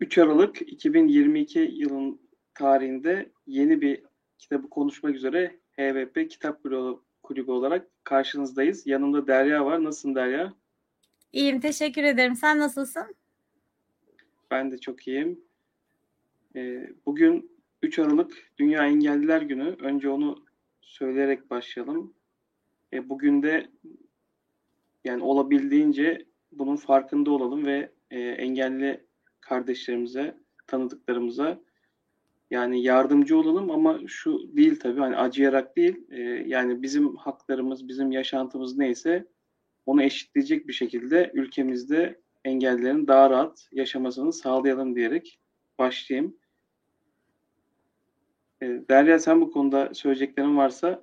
[0.00, 2.20] 3 Aralık 2022 yılın
[2.54, 4.02] tarihinde yeni bir
[4.38, 6.62] kitabı konuşmak üzere HVP Kitap
[7.22, 8.86] Kulübü olarak karşınızdayız.
[8.86, 9.84] Yanımda Derya var.
[9.84, 10.54] Nasılsın Derya?
[11.32, 12.36] İyiyim, teşekkür ederim.
[12.36, 13.16] Sen nasılsın?
[14.50, 15.40] Ben de çok iyiyim.
[16.56, 17.50] Ee, bugün
[17.82, 19.76] 3 Aralık Dünya Engelliler Günü.
[19.80, 20.44] Önce onu
[20.80, 22.14] söyleyerek başlayalım.
[22.92, 23.70] E, bugün de
[25.04, 29.05] yani olabildiğince bunun farkında olalım ve e, engelli
[29.48, 30.36] kardeşlerimize,
[30.66, 31.60] tanıdıklarımıza
[32.50, 38.12] yani yardımcı olalım ama şu değil tabii hani acıyarak değil e, yani bizim haklarımız, bizim
[38.12, 39.26] yaşantımız neyse
[39.86, 45.40] onu eşitleyecek bir şekilde ülkemizde engellilerin daha rahat yaşamasını sağlayalım diyerek
[45.78, 46.36] başlayayım.
[48.62, 51.00] E, Derya sen bu konuda söyleyeceklerin varsa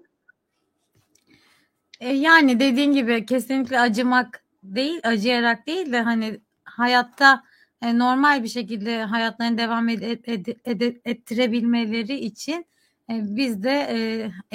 [1.99, 7.43] e, yani dediğin gibi kesinlikle acımak değil, acıyarak değil de hani hayatta
[7.83, 12.65] e, normal bir şekilde hayatlarını devam ed, ed, ed, ettirebilmeleri için
[13.09, 13.97] e, biz de e,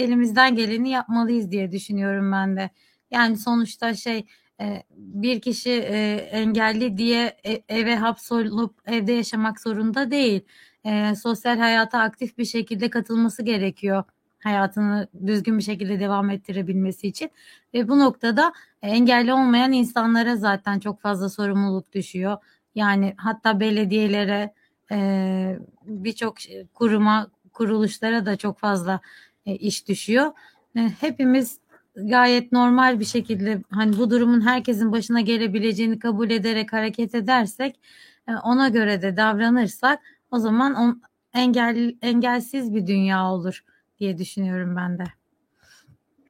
[0.03, 2.70] elimizden geleni yapmalıyız diye düşünüyorum ben de.
[3.11, 4.27] Yani sonuçta şey
[4.61, 10.41] e, bir kişi e, engelli diye e, eve hapsolup evde yaşamak zorunda değil.
[10.84, 14.05] E, sosyal hayata aktif bir şekilde katılması gerekiyor
[14.42, 17.31] hayatını düzgün bir şekilde devam ettirebilmesi için
[17.75, 22.36] ve bu noktada engelli olmayan insanlara zaten çok fazla sorumluluk düşüyor.
[22.74, 24.55] Yani hatta belediyelere
[24.92, 26.36] e, birçok
[26.75, 29.00] kuruma kuruluşlara da çok fazla
[29.47, 30.33] e, iş düşüyor.
[30.77, 31.58] E, hepimiz
[31.97, 37.80] gayet normal bir şekilde hani bu durumun herkesin başına gelebileceğini kabul ederek hareket edersek
[38.28, 41.03] e, ona göre de davranırsak o zaman on,
[41.34, 43.64] engel engelsiz bir dünya olur
[44.00, 45.17] diye düşünüyorum ben de.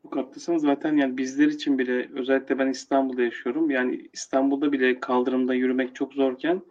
[0.09, 0.57] Çok haklısın.
[0.57, 3.71] Zaten yani bizler için bile özellikle ben İstanbul'da yaşıyorum.
[3.71, 6.63] Yani İstanbul'da bile kaldırımda yürümek çok zorken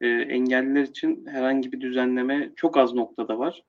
[0.00, 3.62] e, engelliler için herhangi bir düzenleme çok az noktada var.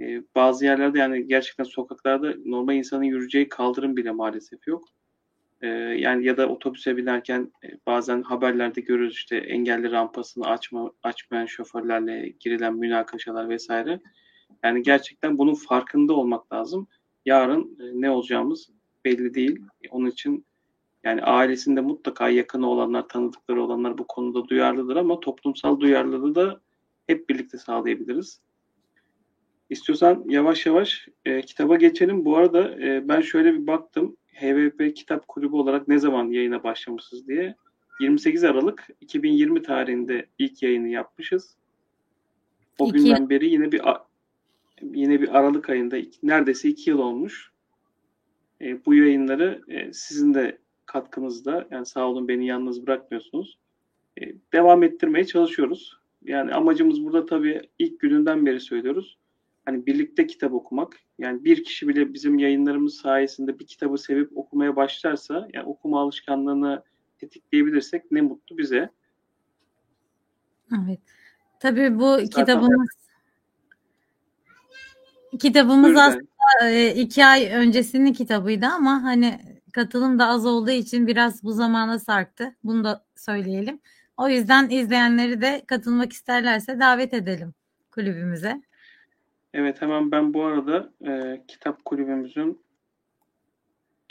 [0.00, 4.88] E, bazı yerlerde yani gerçekten sokaklarda normal insanın yürüyeceği kaldırım bile maalesef yok.
[5.60, 11.46] E, yani ya da otobüse binerken e, bazen haberlerde görürüz işte engelli rampasını açma açmayan
[11.46, 14.00] şoförlerle girilen münakaşalar vesaire.
[14.64, 16.88] Yani gerçekten bunun farkında olmak lazım
[17.28, 18.70] yarın e, ne olacağımız
[19.04, 19.60] belli değil.
[19.90, 20.46] Onun için
[21.04, 26.60] yani ailesinde mutlaka yakını olanlar, tanıdıkları olanlar bu konuda duyarlıdır ama toplumsal duyarlılığı da
[27.06, 28.40] hep birlikte sağlayabiliriz.
[29.70, 32.24] İstiyorsan yavaş yavaş e, kitaba geçelim.
[32.24, 34.16] Bu arada e, ben şöyle bir baktım.
[34.40, 37.54] HVP Kitap Kulübü olarak ne zaman yayına başlamışız diye.
[38.00, 41.56] 28 Aralık 2020 tarihinde ilk yayını yapmışız.
[42.78, 42.98] O İki.
[42.98, 43.80] günden beri yine bir
[44.82, 47.52] yine bir Aralık ayında neredeyse iki yıl olmuş.
[48.60, 53.58] E, bu yayınları e, sizin de katkınızda yani sağ olun beni yalnız bırakmıyorsunuz.
[54.20, 54.22] E,
[54.52, 55.98] devam ettirmeye çalışıyoruz.
[56.24, 59.18] Yani amacımız burada tabii ilk gününden beri söylüyoruz.
[59.64, 60.96] Hani birlikte kitap okumak.
[61.18, 66.82] Yani bir kişi bile bizim yayınlarımız sayesinde bir kitabı sevip okumaya başlarsa yani okuma alışkanlığını
[67.18, 68.90] tetikleyebilirsek ne mutlu bize.
[70.84, 71.00] Evet.
[71.60, 72.97] Tabii bu Zaten kitabımız
[75.38, 76.00] Kitabımız Öyle.
[76.00, 79.40] aslında e, iki ay öncesinin kitabıydı ama hani
[79.72, 82.54] katılım da az olduğu için biraz bu zamana sarktı.
[82.64, 83.80] Bunu da söyleyelim.
[84.16, 87.54] O yüzden izleyenleri de katılmak isterlerse davet edelim
[87.90, 88.62] kulübümüze.
[89.54, 92.60] Evet hemen ben bu arada e, kitap kulübümüzün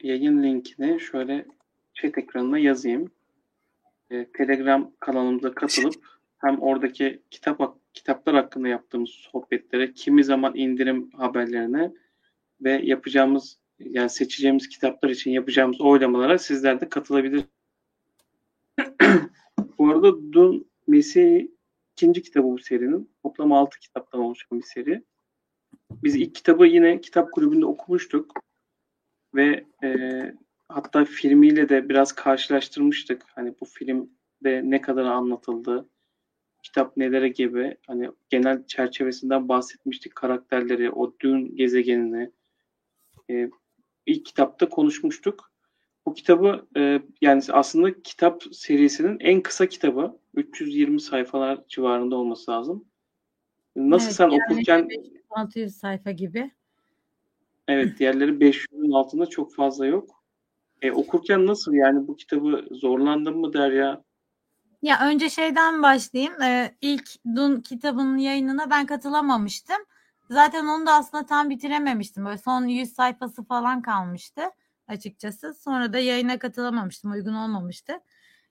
[0.03, 1.45] yayın linkini şöyle
[1.93, 3.11] chat ekranına yazayım.
[4.11, 5.95] E, Telegram kanalımıza katılıp
[6.37, 7.61] hem oradaki kitap
[7.97, 11.91] kitaplar hakkında yaptığımız sohbetlere, kimi zaman indirim haberlerine
[12.61, 17.43] ve yapacağımız yani seçeceğimiz kitaplar için yapacağımız oylamalara sizler de katılabilir.
[19.77, 21.47] bu arada Dun Mesih
[21.93, 23.09] ikinci kitabı bu serinin.
[23.23, 25.03] Toplam altı kitaptan oluşan bir seri.
[26.03, 28.33] Biz ilk kitabı yine kitap kulübünde okumuştuk.
[29.35, 29.95] Ve e,
[30.69, 33.23] hatta filmiyle de biraz karşılaştırmıştık.
[33.35, 35.89] Hani bu filmde ne kadar anlatıldı,
[36.67, 42.31] kitap nelere gibi hani genel çerçevesinden bahsetmiştik karakterleri, o dün gezegenini
[43.29, 43.49] e,
[44.05, 45.51] ilk kitapta konuşmuştuk.
[46.05, 52.85] Bu kitabı e, yani aslında kitap serisinin en kısa kitabı 320 sayfalar civarında olması lazım.
[53.75, 54.89] Nasıl evet, sen okurken
[55.29, 56.51] 600 sayfa gibi.
[57.67, 60.23] Evet, diğerleri 500'ün altında çok fazla yok.
[60.81, 63.71] E, okurken nasıl yani bu kitabı zorlandın mı der
[64.81, 64.99] ya?
[65.07, 66.41] Önce şeyden başlayayım.
[66.41, 69.77] Ee, ilk Dun kitabının yayınına ben katılamamıştım.
[70.29, 72.25] Zaten onu da aslında tam bitirememiştim.
[72.25, 74.41] Böyle son 100 sayfası falan kalmıştı
[74.87, 75.53] açıkçası.
[75.53, 77.11] Sonra da yayına katılamamıştım.
[77.11, 77.93] Uygun olmamıştı.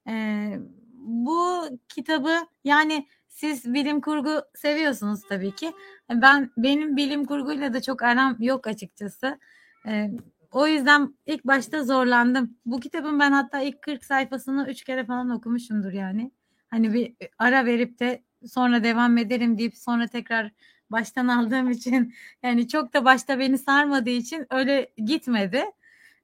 [0.09, 0.59] Ee,
[0.95, 5.73] bu kitabı yani siz bilim kurgu seviyorsunuz tabii ki.
[6.11, 9.39] Ben benim bilim kurguyla da çok aram yok açıkçası.
[9.87, 10.11] Ee,
[10.57, 12.57] o yüzden ilk başta zorlandım.
[12.67, 16.31] Bu kitabın ben hatta ilk 40 sayfasını 3 kere falan okumuşumdur yani.
[16.69, 20.51] Hani bir ara verip de sonra devam ederim deyip sonra tekrar
[20.91, 25.65] baştan aldığım için yani çok da başta beni sarmadığı için öyle gitmedi.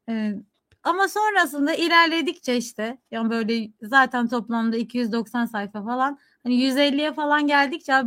[0.08, 0.34] Ee,
[0.82, 8.02] ama sonrasında ilerledikçe işte yani böyle zaten toplamda 290 sayfa falan hani 150'ye falan geldikçe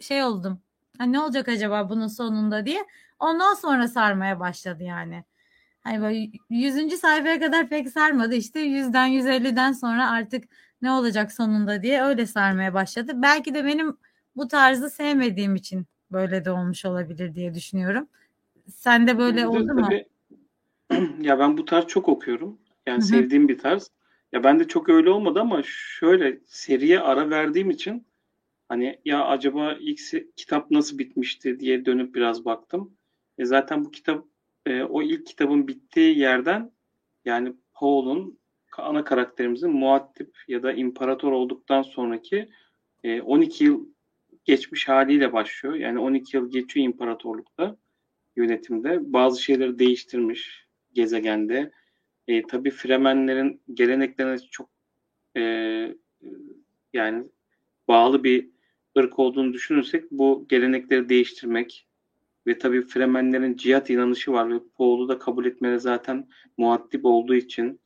[0.00, 0.60] şey oldum.
[0.98, 2.86] Hani ne olacak acaba bunun sonunda diye.
[3.18, 5.24] Ondan sonra sarmaya başladı yani.
[5.82, 6.96] Hani böyle 100.
[6.96, 8.34] sayfaya kadar pek sarmadı.
[8.34, 10.44] İşte 100'den 150'den sonra artık
[10.82, 13.12] ne olacak sonunda diye öyle sarmaya başladı.
[13.14, 13.96] Belki de benim
[14.36, 18.08] bu tarzı sevmediğim için böyle de olmuş olabilir diye düşünüyorum.
[18.68, 20.06] Sen de böyle oldu tabii,
[20.90, 21.08] mu?
[21.26, 22.58] ya ben bu tarz çok okuyorum.
[22.86, 23.06] Yani Hı-hı.
[23.06, 23.90] sevdiğim bir tarz.
[24.32, 28.06] Ya ben de çok öyle olmadı ama şöyle seriye ara verdiğim için
[28.68, 30.00] hani ya acaba ilk
[30.36, 32.96] kitap nasıl bitmişti diye dönüp biraz baktım.
[33.38, 34.24] E zaten bu kitap
[34.66, 36.72] e, o ilk kitabın bittiği yerden
[37.24, 38.38] yani Paul'un
[38.78, 42.48] ana karakterimizin muattip ya da imparator olduktan sonraki
[43.04, 43.86] e, 12 yıl
[44.44, 45.74] geçmiş haliyle başlıyor.
[45.74, 47.76] Yani 12 yıl geçiyor imparatorlukta
[48.36, 49.12] yönetimde.
[49.12, 51.72] Bazı şeyleri değiştirmiş gezegende.
[52.28, 54.70] E, tabii Fremenlerin geleneklerine çok
[55.36, 55.42] e,
[56.92, 57.24] yani
[57.88, 58.48] bağlı bir
[58.98, 61.86] ırk olduğunu düşünürsek bu gelenekleri değiştirmek
[62.46, 67.80] ve tabii Fremenlerin cihat inanışı var ve Paul'u da kabul etmene zaten muaddip olduğu için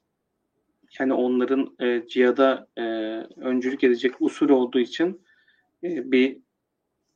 [1.00, 2.82] yani onların e, cihada e,
[3.36, 5.22] öncülük edecek usul olduğu için
[5.84, 6.38] e, bir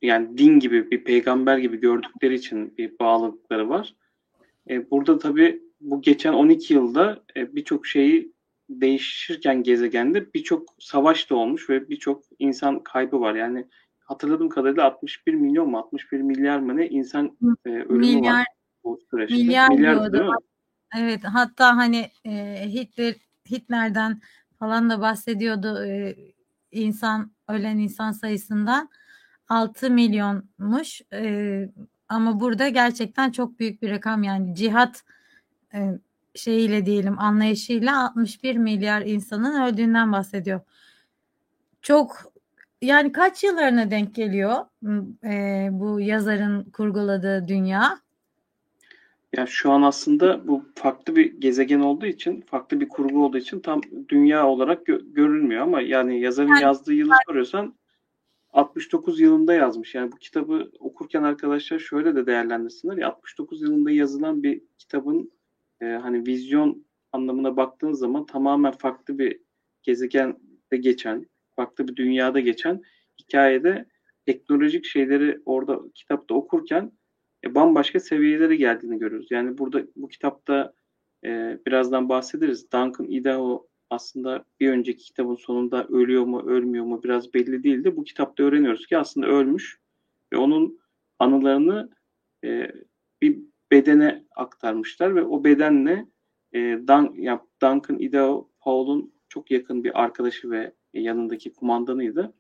[0.03, 3.95] yani din gibi bir peygamber gibi gördükleri için bir bağlılıkları var.
[4.71, 8.33] E, burada tabii bu geçen 12 yılda e, birçok şeyi
[8.69, 13.35] değişirken gezegende birçok savaş da olmuş ve birçok insan kaybı var.
[13.35, 13.67] Yani
[14.11, 17.37] hatırladığım kadarıyla 61 milyon mu 61 milyar mı ne insan
[17.67, 18.47] e, ölümü milyar, var
[18.85, 19.37] bu süreçte.
[19.37, 20.31] Milyar, milyar değil mi?
[20.99, 23.15] Evet hatta hani e, Hitler
[23.51, 24.21] Hitler'den
[24.59, 26.17] falan da bahsediyordu e,
[26.71, 28.89] insan ölen insan sayısından
[29.49, 31.69] 6 milyonmuş e,
[32.09, 35.05] ama burada gerçekten çok büyük bir rakam yani cihat
[35.75, 35.99] e,
[36.35, 40.61] şeyiyle diyelim anlayışıyla 61 milyar insanın öldüğünden bahsediyor.
[41.83, 42.30] Çok
[42.83, 44.55] yani kaç yıllarına denk geliyor
[45.25, 47.99] e, bu yazarın kurguladığı dünya?
[49.37, 53.61] Ya şu an aslında bu farklı bir gezegen olduğu için, farklı bir kurgu olduğu için
[53.61, 57.75] tam dünya olarak gö- görülmüyor ama yani yazarın yani, yazdığı yılı soruyorsan
[58.53, 59.95] 69 yılında yazmış.
[59.95, 62.97] Yani bu kitabı okurken arkadaşlar şöyle de değerlendirsinler.
[62.97, 65.33] Ya 69 yılında yazılan bir kitabın
[65.81, 69.41] e, hani vizyon anlamına baktığın zaman tamamen farklı bir
[69.83, 71.27] gezegende geçen,
[71.61, 72.83] farklı bir dünyada geçen
[73.19, 73.87] hikayede
[74.27, 76.93] teknolojik şeyleri orada kitapta okurken
[77.45, 79.27] e, bambaşka seviyelere geldiğini görüyoruz.
[79.31, 80.73] Yani burada bu kitapta
[81.25, 82.73] e, birazdan bahsederiz.
[82.73, 87.97] Duncan Idaho aslında bir önceki kitabın sonunda ölüyor mu ölmüyor mu biraz belli değildi.
[87.97, 89.81] Bu kitapta öğreniyoruz ki aslında ölmüş
[90.33, 90.81] ve onun
[91.19, 91.91] anılarını
[92.45, 92.73] e,
[93.23, 93.39] bir
[93.73, 96.07] bedene aktarmışlar ve o bedenle
[96.53, 102.33] e, Dan, ya Duncan Idaho Paul'un çok yakın bir arkadaşı ve yanındaki kumandanıydı.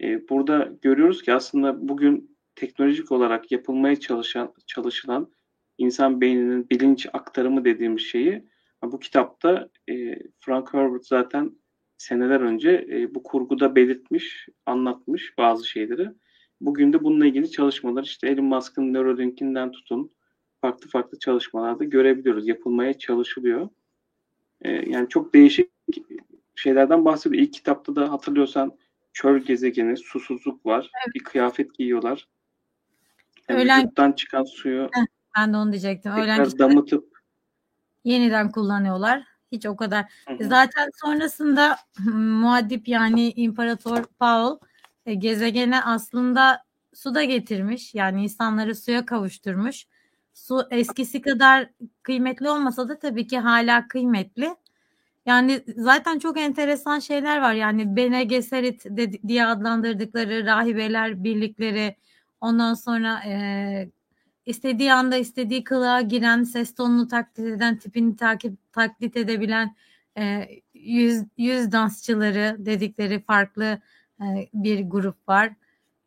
[0.00, 5.32] E, burada görüyoruz ki aslında bugün teknolojik olarak yapılmaya çalışan çalışılan
[5.78, 8.44] insan beyninin bilinç aktarımı dediğimiz şeyi
[8.92, 11.52] bu kitapta e, Frank Herbert zaten
[11.98, 16.08] seneler önce e, bu kurguda belirtmiş, anlatmış bazı şeyleri.
[16.60, 20.10] Bugün de bununla ilgili çalışmalar işte Elon Musk'ın Neuralink'inden tutun
[20.60, 22.48] farklı farklı çalışmalarda görebiliyoruz.
[22.48, 23.68] Yapılmaya çalışılıyor.
[24.62, 25.70] E, yani çok değişik
[26.54, 27.42] şeylerden bahsediyor.
[27.42, 28.72] İlk kitapta da hatırlıyorsan
[29.12, 30.90] çöl gezegeni, susuzluk var.
[31.06, 31.14] Evet.
[31.14, 32.28] Bir kıyafet giyiyorlar.
[33.48, 34.12] Yani Öğlen...
[34.12, 35.06] çıkan suyu Heh,
[35.38, 36.12] ben de onu diyecektim.
[36.12, 37.14] Öğlen damıtıp
[38.04, 39.24] yeniden kullanıyorlar.
[39.52, 40.04] Hiç o kadar.
[40.28, 40.44] Hı hı.
[40.44, 41.76] Zaten sonrasında
[42.14, 44.58] muaddip yani İmparator Paul
[45.06, 47.94] e, gezegene aslında su da getirmiş.
[47.94, 49.86] Yani insanları suya kavuşturmuş.
[50.34, 51.70] Su eskisi kadar
[52.02, 54.56] kıymetli olmasa da tabii ki hala kıymetli.
[55.26, 57.54] Yani zaten çok enteresan şeyler var.
[57.54, 58.86] Yani Bene Gesserit
[59.28, 61.96] diye adlandırdıkları rahibeler birlikleri
[62.40, 63.90] ondan sonra e,
[64.46, 69.76] istediği anda istediği kılığa giren, ses tonunu taklit eden, tipini takip taklit edebilen
[70.18, 73.80] e, yüz, yüz dansçıları dedikleri farklı
[74.20, 75.52] e, bir grup var.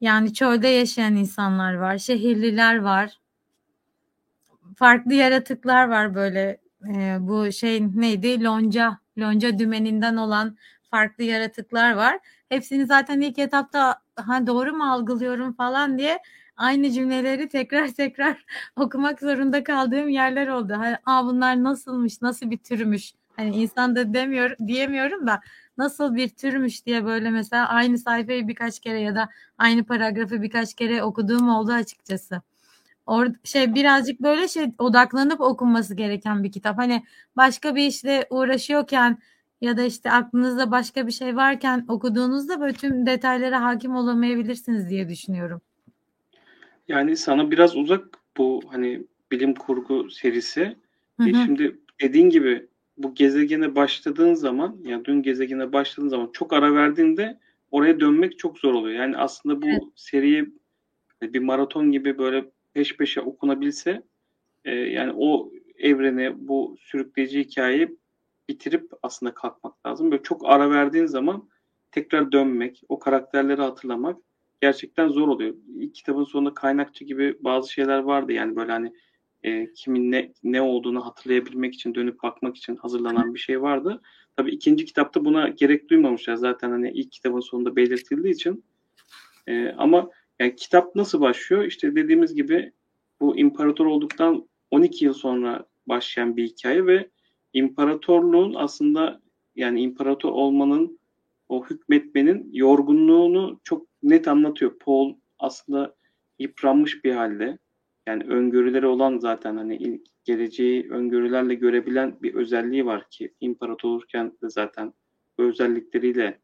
[0.02, 3.20] Yani çölde yaşayan insanlar var, şehirliler var.
[4.76, 6.67] Farklı yaratıklar var böyle.
[6.86, 8.44] E, bu şey neydi?
[8.44, 10.58] Lonca, lonca dümeninden olan
[10.92, 12.20] farklı yaratıklar var.
[12.50, 16.20] Hepsini zaten ilk etapta ha doğru mu algılıyorum falan diye
[16.58, 20.74] aynı cümleleri tekrar tekrar okumak zorunda kaldığım yerler oldu.
[20.78, 23.14] Hani, Aa bunlar nasılmış, nasıl bir türmüş.
[23.36, 25.42] Hani insan da demiyor diyemiyorum da
[25.78, 30.74] nasıl bir türmüş diye böyle mesela aynı sayfayı birkaç kere ya da aynı paragrafı birkaç
[30.74, 32.42] kere okuduğum oldu açıkçası.
[33.08, 36.78] Or şey birazcık böyle şey odaklanıp okunması gereken bir kitap.
[36.78, 37.04] Hani
[37.38, 39.18] başka bir işle uğraşıyorken
[39.62, 45.10] ya da işte aklınızda başka bir şey varken okuduğunuzda böyle tüm detaylara hakim olamayabilirsiniz diye
[45.10, 45.62] düşünüyorum.
[46.88, 50.76] Yani sana biraz uzak bu hani bilim kurgu serisi.
[51.20, 51.34] Hı E hı.
[51.34, 57.40] şimdi dediğin gibi bu gezegene başladığın zaman yani dün gezegene başladığın zaman çok ara verdiğinde
[57.72, 59.00] oraya dönmek çok zor oluyor.
[59.00, 59.84] Yani aslında bu Evet.
[59.96, 60.50] seriyi
[61.22, 62.46] bir maraton gibi böyle
[62.78, 64.04] peş peşe okunabilse
[64.66, 67.98] e, yani o evreni bu sürükleyici hikayeyi
[68.50, 70.12] bitirip aslında kalkmak lazım.
[70.12, 71.50] Böyle çok ara verdiğin zaman
[71.92, 74.18] tekrar dönmek, o karakterleri hatırlamak
[74.62, 75.56] gerçekten zor oluyor.
[75.76, 78.94] İlk kitabın sonunda kaynakçı gibi bazı şeyler vardı yani böyle hani
[79.44, 84.02] e, kimin ne ne olduğunu hatırlayabilmek için dönüp bakmak için hazırlanan bir şey vardı.
[84.36, 88.64] Tabii ikinci kitapta buna gerek duymamışlar zaten hani ilk kitabın sonunda belirtildiği için.
[89.48, 91.64] E, ama yani kitap nasıl başlıyor?
[91.64, 92.72] İşte dediğimiz gibi
[93.20, 97.10] bu imparator olduktan 12 yıl sonra başlayan bir hikaye ve
[97.54, 99.22] imparatorluğun aslında
[99.56, 101.00] yani imparator olmanın
[101.50, 104.80] o hükmetmenin yorgunluğunu çok net anlatıyor.
[104.80, 105.96] Paul aslında
[106.40, 107.58] yıpranmış bir halde.
[108.08, 114.50] Yani öngörüleri olan zaten hani geleceği öngörülerle görebilen bir özelliği var ki imparator olurken de
[114.50, 114.94] zaten
[115.38, 116.40] bu özellikleriyle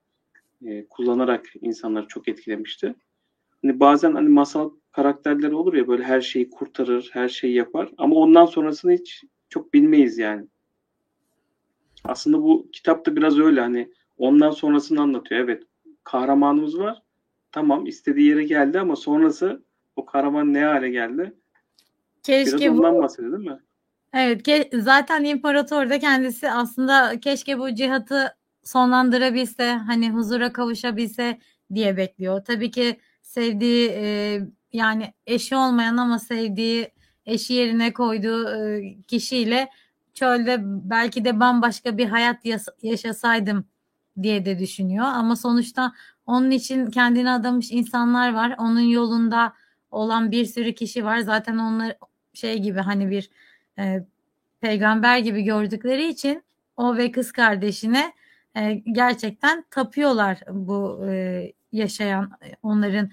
[0.65, 2.95] e, kullanarak insanları çok etkilemişti.
[3.63, 8.15] Hani bazen hani masal karakterleri olur ya böyle her şeyi kurtarır, her şeyi yapar ama
[8.15, 10.47] ondan sonrasını hiç çok bilmeyiz yani.
[12.03, 15.41] Aslında bu kitap da biraz öyle hani ondan sonrasını anlatıyor.
[15.41, 15.63] Evet
[16.03, 17.01] kahramanımız var.
[17.51, 19.63] Tamam istediği yere geldi ama sonrası
[19.95, 21.33] o kahraman ne hale geldi?
[22.23, 23.59] Keşke Biraz ondan bu bahsediyor değil mi?
[24.13, 31.39] Evet ke zaten imparator da kendisi aslında keşke bu cihatı sonlandırabilse hani huzura kavuşabilse
[31.73, 32.45] diye bekliyor.
[32.45, 34.39] Tabii ki sevdiği e,
[34.73, 36.91] yani eşi olmayan ama sevdiği
[37.25, 39.69] eşi yerine koyduğu e, kişiyle
[40.13, 42.37] çölde belki de bambaşka bir hayat
[42.81, 43.65] yaşasaydım
[44.21, 45.05] diye de düşünüyor.
[45.05, 45.93] Ama sonuçta
[46.25, 48.55] onun için kendini adamış insanlar var.
[48.57, 49.53] Onun yolunda
[49.91, 51.19] olan bir sürü kişi var.
[51.19, 51.97] Zaten onlar
[52.33, 53.29] şey gibi hani bir
[53.79, 54.05] e,
[54.61, 56.43] peygamber gibi gördükleri için
[56.77, 58.13] o ve kız kardeşine
[58.55, 62.31] e, gerçekten tapıyorlar bu e, yaşayan
[62.63, 63.09] onların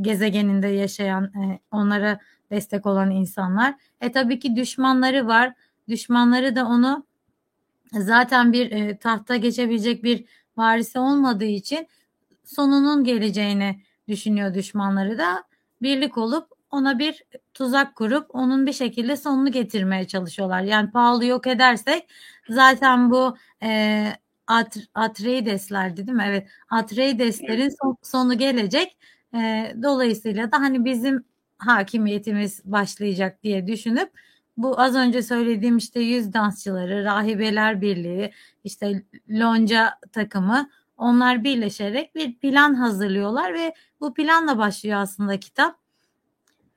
[0.00, 2.18] gezegeninde yaşayan e, onlara
[2.50, 3.74] destek olan insanlar.
[4.00, 5.52] E tabii ki düşmanları var.
[5.88, 7.06] Düşmanları da onu
[7.92, 10.24] zaten bir e, tahta geçebilecek bir
[10.56, 11.86] varisi olmadığı için
[12.44, 15.44] sonunun geleceğini düşünüyor düşmanları da
[15.82, 17.22] birlik olup ona bir
[17.54, 20.62] tuzak kurup onun bir şekilde sonunu getirmeye çalışıyorlar.
[20.62, 22.08] Yani pahalı yok edersek
[22.48, 24.12] zaten bu e,
[24.46, 26.24] At, Atreides'lerdi değil mi?
[26.28, 26.48] Evet.
[26.70, 28.96] Atreides'lerin son, sonu gelecek.
[29.34, 31.24] E, dolayısıyla da hani bizim
[31.58, 34.10] hakimiyetimiz başlayacak diye düşünüp
[34.56, 38.32] bu az önce söylediğim işte yüz dansçıları, rahibeler birliği,
[38.64, 45.78] işte lonca takımı onlar birleşerek bir plan hazırlıyorlar ve bu planla başlıyor aslında kitap.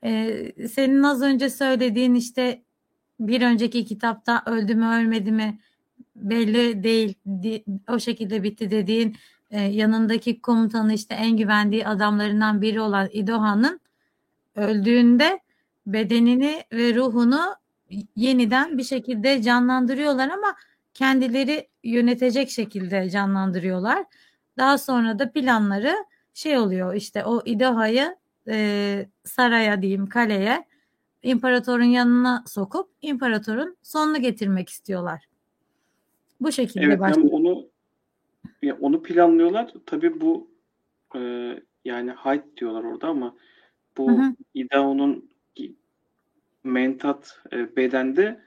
[0.04, 2.64] Ee, senin az önce söylediğin işte
[3.20, 5.60] bir önceki kitapta öldü mü ölmedi mi
[6.20, 7.16] belli değil
[7.90, 9.16] o şekilde bitti dediğin
[9.52, 13.80] e, yanındaki komutanı işte en güvendiği adamlarından biri olan İdohan'ın
[14.56, 15.40] öldüğünde
[15.88, 17.56] bedenini ve ruhunu
[18.16, 20.56] yeniden bir şekilde canlandırıyorlar ama
[20.94, 24.06] kendileri yönetecek şekilde canlandırıyorlar.
[24.58, 25.96] Daha sonra da planları
[26.34, 28.16] şey oluyor işte o İdoha'yı
[28.48, 30.66] e, saraya diyeyim kaleye
[31.24, 35.26] imparatorun yanına sokup imparatorun sonunu getirmek istiyorlar.
[36.42, 37.28] Bu şekilde Evet başlıyor.
[37.28, 37.68] hem onu
[38.62, 39.74] ya onu planlıyorlar.
[39.86, 40.48] Tabii bu
[41.16, 41.20] e,
[41.86, 43.36] yani Hyde diyorlar orada ama
[43.98, 44.36] bu Hı hı.
[44.54, 45.30] İdao'nun
[46.64, 48.42] mentat e, bedende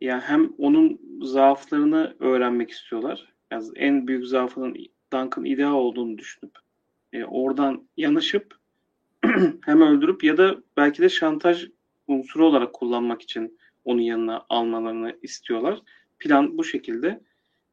[0.00, 3.32] yani hem onun zaaflarını öğrenmek istiyorlar.
[3.50, 4.76] Yani en büyük zaafının
[5.12, 6.52] Duncan İdao olduğunu düşünüp
[7.12, 8.54] e, oradan yanışıp
[9.64, 11.68] hem öldürüp ya da belki de şantaj
[12.06, 15.82] unsuru olarak kullanmak için onun yanına almalarını istiyorlar.
[16.18, 17.20] Plan bu şekilde.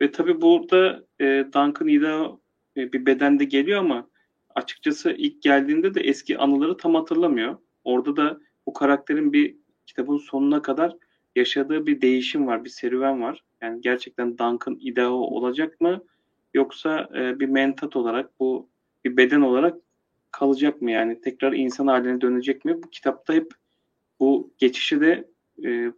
[0.02, 2.42] Ve tabii burada e, Duncan İdao
[2.78, 4.08] e, bir bedende geliyor ama
[4.56, 7.58] açıkçası ilk geldiğinde de eski anıları tam hatırlamıyor.
[7.84, 10.96] Orada da bu karakterin bir kitabın sonuna kadar
[11.36, 13.44] yaşadığı bir değişim var, bir serüven var.
[13.62, 16.04] Yani gerçekten Duncan Idaho olacak mı?
[16.54, 18.70] Yoksa e, bir mentat olarak bu
[19.06, 19.78] bir beden olarak
[20.32, 22.84] kalacak mı yani tekrar insan haline dönecek mi?
[22.84, 23.52] Bu kitapta hep
[24.20, 25.30] bu geçişi de
[25.66, 25.92] e,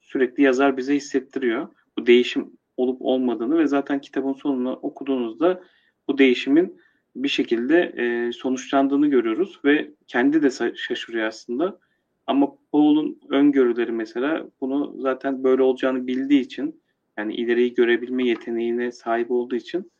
[0.00, 1.68] sürekli yazar bize hissettiriyor.
[1.98, 5.62] Bu değişim olup olmadığını ve zaten kitabın sonunu okuduğunuzda
[6.08, 6.80] bu değişimin
[7.16, 11.78] bir şekilde e, sonuçlandığını görüyoruz ve kendi de şaşırıyor aslında.
[12.26, 16.82] Ama Paul'un öngörüleri mesela bunu zaten böyle olacağını bildiği için
[17.18, 19.92] yani ileriyi görebilme yeteneğine sahip olduğu için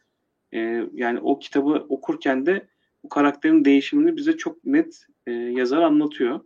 [0.53, 2.69] e, yani o kitabı okurken de
[3.05, 6.41] bu karakterin değişimini bize çok net e, yazar anlatıyor.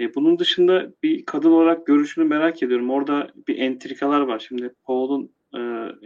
[0.00, 2.90] E, bunun dışında bir kadın olarak görüşünü merak ediyorum.
[2.90, 4.38] Orada bir entrikalar var.
[4.48, 5.60] Şimdi Paul'un e,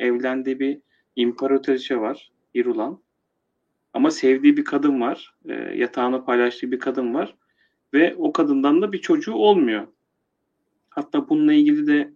[0.07, 0.81] evlendiği bir
[1.17, 2.33] imparatoriçe var.
[2.55, 3.03] İrulan.
[3.93, 5.35] Ama sevdiği bir kadın var.
[5.49, 7.35] E, yatağını paylaştığı bir kadın var.
[7.95, 9.87] Ve o kadından da bir çocuğu olmuyor.
[10.91, 12.13] Hatta bununla ilgili de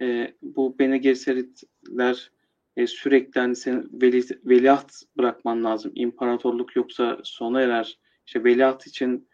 [0.00, 2.30] e, bu Bene Gesseritler
[2.76, 5.92] e, sürekli hani senin veli, veliaht bırakman lazım.
[5.94, 7.98] İmparatorluk yoksa sona erer.
[8.26, 9.28] İşte veliaht için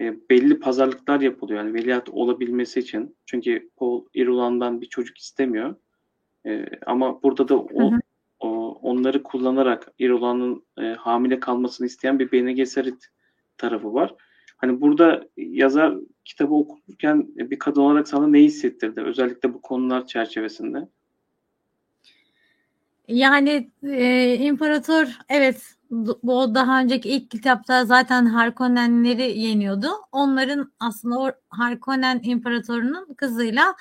[0.00, 1.58] e, belli pazarlıklar yapılıyor.
[1.64, 3.16] Yani veliaht olabilmesi için.
[3.26, 5.74] Çünkü Paul İrulan'dan bir çocuk istemiyor.
[6.46, 8.00] E, ama burada da o, hı hı.
[8.40, 13.08] o onları kullanarak İrulan'ın e, hamile kalmasını isteyen bir Bene Gesserit
[13.58, 14.14] tarafı var.
[14.56, 19.00] Hani burada yazar kitabı okurken bir kadın olarak sana ne hissettirdi?
[19.00, 20.88] Özellikle bu konular çerçevesinde.
[23.08, 29.88] Yani e, imparator evet bu daha önceki ilk kitapta zaten Harkonnenleri yeniyordu.
[30.12, 33.74] Onların aslında o Harkonnen imparatorunun kızıyla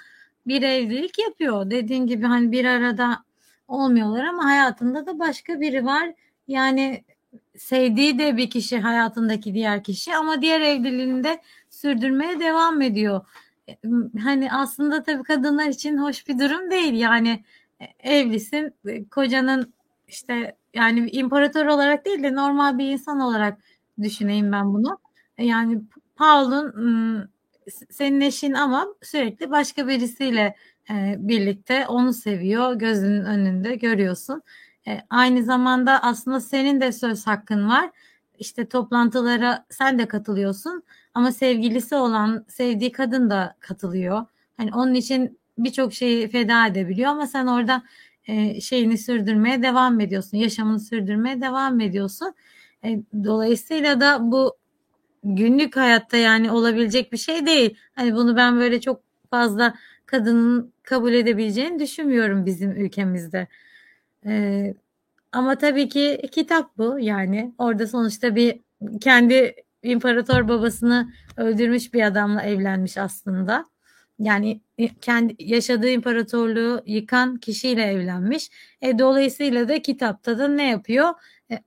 [0.48, 1.70] bir evlilik yapıyor.
[1.70, 3.24] Dediğin gibi hani bir arada
[3.68, 6.14] olmuyorlar ama hayatında da başka biri var.
[6.48, 7.04] Yani
[7.58, 13.22] sevdiği de bir kişi hayatındaki diğer kişi ama diğer evliliğinde sürdürmeye devam ediyor.
[14.24, 16.94] Hani aslında tabii kadınlar için hoş bir durum değil.
[16.94, 17.44] Yani
[18.00, 18.74] evlisin
[19.12, 19.74] kocanın
[20.08, 23.60] işte yani imparator olarak değil de normal bir insan olarak
[24.02, 25.00] düşüneyim ben bunu.
[25.38, 25.82] Yani
[26.16, 27.30] Paul'un
[27.90, 30.56] senin eşin ama sürekli başka birisiyle
[31.18, 34.42] birlikte onu seviyor gözünün önünde görüyorsun.
[35.10, 37.90] Aynı zamanda aslında senin de söz hakkın var.
[38.40, 44.26] İşte toplantılara sen de katılıyorsun ama sevgilisi olan sevdiği kadın da katılıyor.
[44.58, 47.84] Hani onun için birçok şeyi feda edebiliyor ama sen orada
[48.28, 50.38] e, şeyini sürdürmeye devam ediyorsun.
[50.38, 52.34] Yaşamını sürdürmeye devam ediyorsun.
[52.86, 54.58] E, dolayısıyla da bu
[55.24, 57.78] günlük hayatta yani olabilecek bir şey değil.
[57.96, 59.02] Hani bunu ben böyle çok
[59.32, 63.48] fazla kadının kabul edebileceğini düşünmüyorum bizim ülkemizde.
[64.26, 64.74] E,
[65.32, 68.60] ama tabii ki kitap bu yani orada sonuçta bir
[69.02, 73.66] kendi imparator babasını öldürmüş bir adamla evlenmiş aslında.
[74.20, 74.62] Yani
[75.02, 78.50] kendi yaşadığı imparatorluğu yıkan kişiyle evlenmiş.
[78.82, 81.10] E, dolayısıyla da kitapta da ne yapıyor?
[81.52, 81.60] E,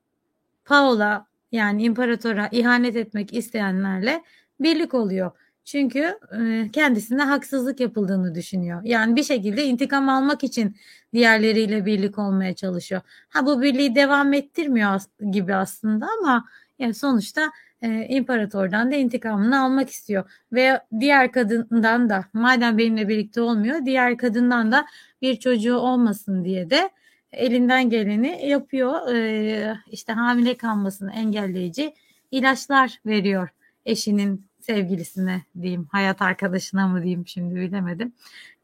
[0.64, 4.22] Paula yani imparatora ihanet etmek isteyenlerle
[4.60, 5.30] birlik oluyor.
[5.64, 8.80] Çünkü e, kendisine haksızlık yapıldığını düşünüyor.
[8.84, 10.76] Yani bir şekilde intikam almak için
[11.12, 13.00] diğerleriyle birlik olmaya çalışıyor.
[13.28, 16.44] Ha bu birliği devam ettirmiyor gibi aslında ama
[16.78, 20.30] yani sonuçta e, imparatordan da intikamını almak istiyor.
[20.52, 24.86] Ve diğer kadından da madem benimle birlikte olmuyor diğer kadından da
[25.22, 26.90] bir çocuğu olmasın diye de
[27.32, 29.14] elinden geleni yapıyor.
[29.14, 31.94] E, işte hamile kalmasını engelleyici
[32.30, 33.48] ilaçlar veriyor
[33.86, 38.12] eşinin sevgilisine diyeyim hayat arkadaşına mı diyeyim şimdi bilemedim.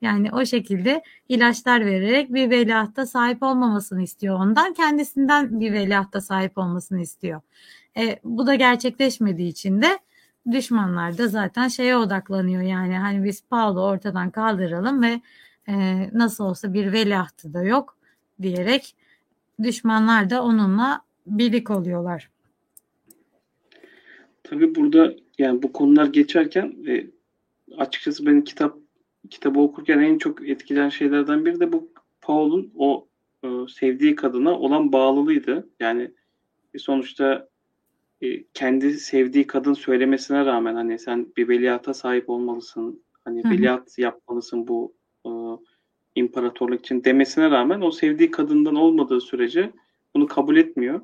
[0.01, 6.59] Yani o şekilde ilaçlar vererek bir veliahta sahip olmamasını istiyor ondan kendisinden bir veliahta sahip
[6.59, 7.41] olmasını istiyor.
[7.97, 9.99] E, bu da gerçekleşmediği için de
[10.51, 15.21] düşmanlar da zaten şeye odaklanıyor yani hani biz Paul'u ortadan kaldıralım ve
[15.69, 15.75] e,
[16.13, 17.97] nasıl olsa bir veliahtı da yok
[18.43, 18.95] diyerek
[19.63, 22.31] düşmanlar da onunla birlik oluyorlar.
[24.43, 27.07] Tabii burada yani bu konular geçerken e,
[27.77, 28.77] açıkçası benim kitap
[29.31, 33.09] kitabı okurken en çok etkilen şeylerden biri de bu Paul'un o
[33.45, 35.69] e, sevdiği kadına olan bağlılığıydı.
[35.81, 36.11] Yani
[36.79, 37.48] sonuçta
[38.23, 43.03] e, kendi sevdiği kadın söylemesine rağmen hani sen bir veliahta sahip olmalısın.
[43.25, 43.53] Hani Hı-hı.
[43.53, 44.95] veliaht yapmalısın bu
[45.27, 45.31] e,
[46.15, 49.73] imparatorluk için demesine rağmen o sevdiği kadından olmadığı sürece
[50.15, 51.01] bunu kabul etmiyor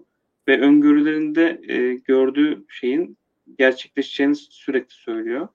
[0.48, 3.16] ve öngörülerinde e, gördüğü şeyin
[3.58, 5.48] gerçekleşeceğini sürekli söylüyor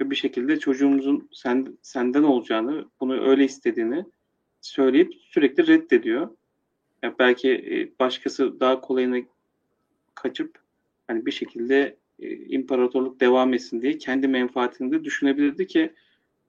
[0.00, 4.04] ve bir şekilde çocuğumuzun sen, senden olacağını, bunu öyle istediğini
[4.60, 6.30] söyleyip sürekli reddediyor.
[7.02, 9.16] Yani belki e, başkası daha kolayına
[10.14, 10.58] kaçıp
[11.10, 15.92] hani bir şekilde e, imparatorluk devam etsin diye kendi menfaatini de düşünebilirdi ki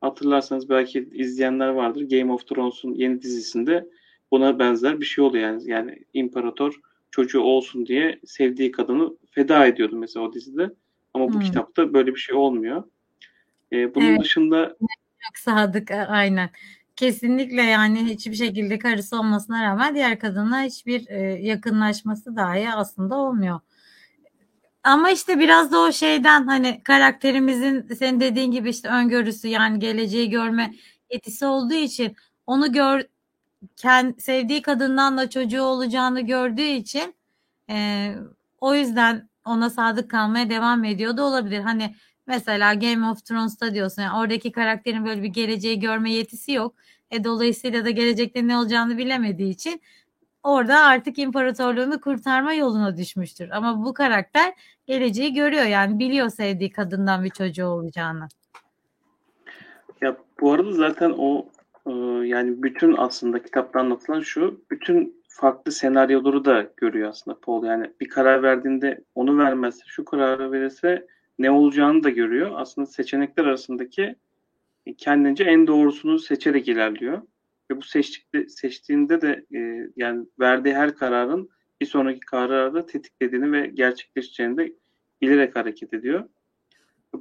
[0.01, 2.01] hatırlarsanız belki izleyenler vardır.
[2.09, 3.87] Game of Thrones'un yeni dizisinde
[4.31, 5.69] buna benzer bir şey oluyor yani.
[5.69, 6.79] Yani imparator
[7.11, 10.69] çocuğu olsun diye sevdiği kadını feda ediyordu mesela o dizide.
[11.13, 11.39] Ama bu Hmm.
[11.39, 12.83] kitapta böyle bir şey olmuyor.
[13.73, 14.21] Ee, bunun Evet.
[14.21, 14.77] dışında
[15.27, 16.49] Çok sadık a- aynen.
[16.95, 23.59] Kesinlikle yani hiçbir şekilde karısı olmasına rağmen diğer kadınla hiçbir e, yakınlaşması dahi aslında olmuyor.
[24.83, 30.29] Ama işte biraz da o şeyden hani karakterimizin senin dediğin gibi işte öngörüsü yani geleceği
[30.29, 30.73] görme
[31.11, 32.15] yetisi olduğu için
[32.47, 33.03] onu gör
[33.75, 37.15] kend, sevdiği kadından da çocuğu olacağını gördüğü için
[37.69, 38.15] e,
[38.61, 41.59] o yüzden ona sadık kalmaya devam ediyor da olabilir.
[41.59, 41.95] Hani
[42.27, 46.75] mesela Game of Thrones'ta diyorsun yani oradaki karakterin böyle bir geleceği görme yetisi yok.
[47.11, 49.81] E, dolayısıyla da gelecekte ne olacağını bilemediği için
[50.43, 53.49] orada artık imparatorluğunu kurtarma yoluna düşmüştür.
[53.49, 54.53] Ama bu karakter
[54.85, 58.27] geleceği görüyor yani biliyor sevdiği kadından bir çocuğu olacağını.
[60.01, 61.45] ya bu arada zaten o
[61.85, 61.91] e,
[62.27, 67.65] yani bütün aslında kitapta anlatılan şu bütün farklı senaryoları da görüyor aslında Paul.
[67.65, 71.07] Yani bir karar verdiğinde onu vermezse şu kararı verirse
[71.39, 72.51] ne olacağını da görüyor.
[72.55, 74.15] Aslında seçenekler arasındaki
[74.97, 77.21] kendince en doğrusunu seçerek ilerliyor.
[77.71, 81.49] Ve bu seçtikte, seçtiğinde de e, yani verdiği her kararın
[81.81, 84.73] bir sonraki kararı da tetiklediğini ve gerçekleşeceğini de
[85.21, 86.29] bilerek hareket ediyor.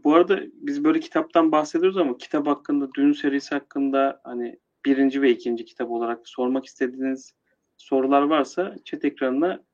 [0.04, 5.30] Bu arada biz böyle kitaptan bahsediyoruz ama kitap hakkında, Dün serisi hakkında hani birinci ve
[5.30, 7.34] ikinci kitap olarak sormak istediğiniz
[7.76, 9.64] sorular varsa chat ekranına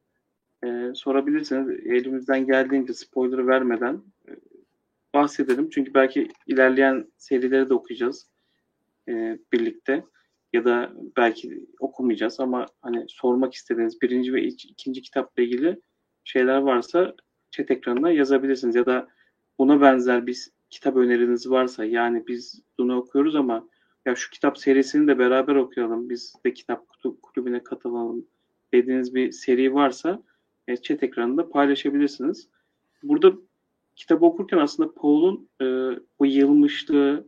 [0.64, 1.68] e, sorabilirsiniz.
[1.86, 4.30] Elimizden geldiğince spoiler vermeden e,
[5.14, 5.70] bahsedelim.
[5.70, 8.30] Çünkü belki ilerleyen serileri de okuyacağız
[9.08, 10.04] e, birlikte
[10.56, 15.80] ya da belki okumayacağız ama hani sormak istediğiniz birinci ve ikinci kitapla ilgili
[16.24, 17.14] şeyler varsa
[17.50, 19.08] chat ekranına yazabilirsiniz ya da
[19.58, 23.68] buna benzer bir kitap öneriniz varsa yani biz bunu okuyoruz ama
[24.06, 26.86] ya şu kitap serisini de beraber okuyalım biz de kitap
[27.22, 28.26] kulübüne katılalım
[28.72, 30.22] dediğiniz bir seri varsa
[30.68, 32.48] e, chat ekranında paylaşabilirsiniz.
[33.02, 33.32] Burada
[33.96, 35.64] kitabı okurken aslında Paul'un e,
[36.18, 37.26] bu yılmışlığı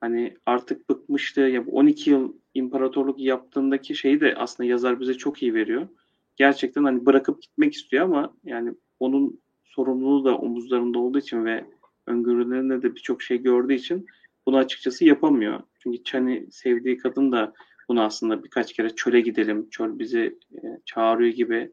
[0.00, 5.54] hani artık bıkmıştı ya 12 yıl imparatorluk yaptığındaki şeyi de aslında yazar bize çok iyi
[5.54, 5.88] veriyor.
[6.36, 11.64] Gerçekten hani bırakıp gitmek istiyor ama yani onun sorumluluğu da omuzlarında olduğu için ve
[12.06, 14.06] öngörülerinde de birçok şey gördüğü için
[14.46, 15.60] bunu açıkçası yapamıyor.
[15.78, 17.52] Çünkü Chani sevdiği kadın da
[17.88, 21.72] bunu aslında birkaç kere çöle gidelim, çöl bizi e, çağırıyor gibi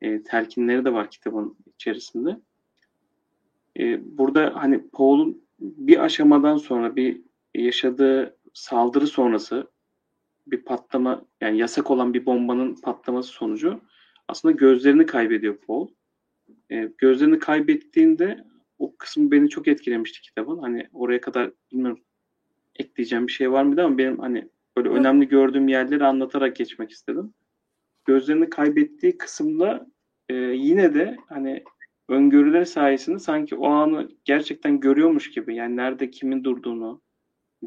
[0.00, 2.40] e, telkinleri de var kitabın içerisinde.
[3.78, 7.20] E, burada hani Paul'un bir aşamadan sonra bir
[7.54, 9.69] yaşadığı saldırı sonrası
[10.50, 13.80] bir patlama yani yasak olan bir bombanın patlaması sonucu
[14.28, 15.88] aslında gözlerini kaybediyor Paul.
[16.70, 18.44] E, gözlerini kaybettiğinde
[18.78, 20.58] o kısmı beni çok etkilemişti kitabın.
[20.58, 22.00] Hani oraya kadar bilmiyorum
[22.76, 27.34] ekleyeceğim bir şey var mıydı ama benim hani böyle önemli gördüğüm yerleri anlatarak geçmek istedim.
[28.04, 29.86] Gözlerini kaybettiği kısımda
[30.28, 31.64] e, yine de hani
[32.08, 37.02] öngörüleri sayesinde sanki o anı gerçekten görüyormuş gibi yani nerede kimin durduğunu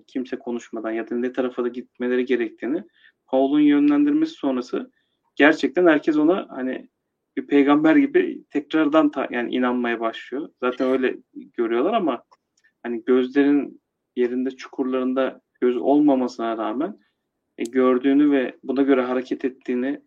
[0.08, 2.84] kimse konuşmadan ya da ne tarafa da gitmeleri gerektiğini
[3.28, 4.92] Paul'un yönlendirmesi sonrası
[5.36, 6.90] gerçekten herkes ona hani
[7.38, 10.50] bir peygamber gibi tekrardan ta, yani inanmaya başlıyor.
[10.60, 12.24] Zaten öyle görüyorlar ama
[12.84, 13.82] hani gözlerin
[14.16, 17.00] yerinde çukurlarında göz olmamasına rağmen
[17.58, 20.02] e, gördüğünü ve buna göre hareket ettiğini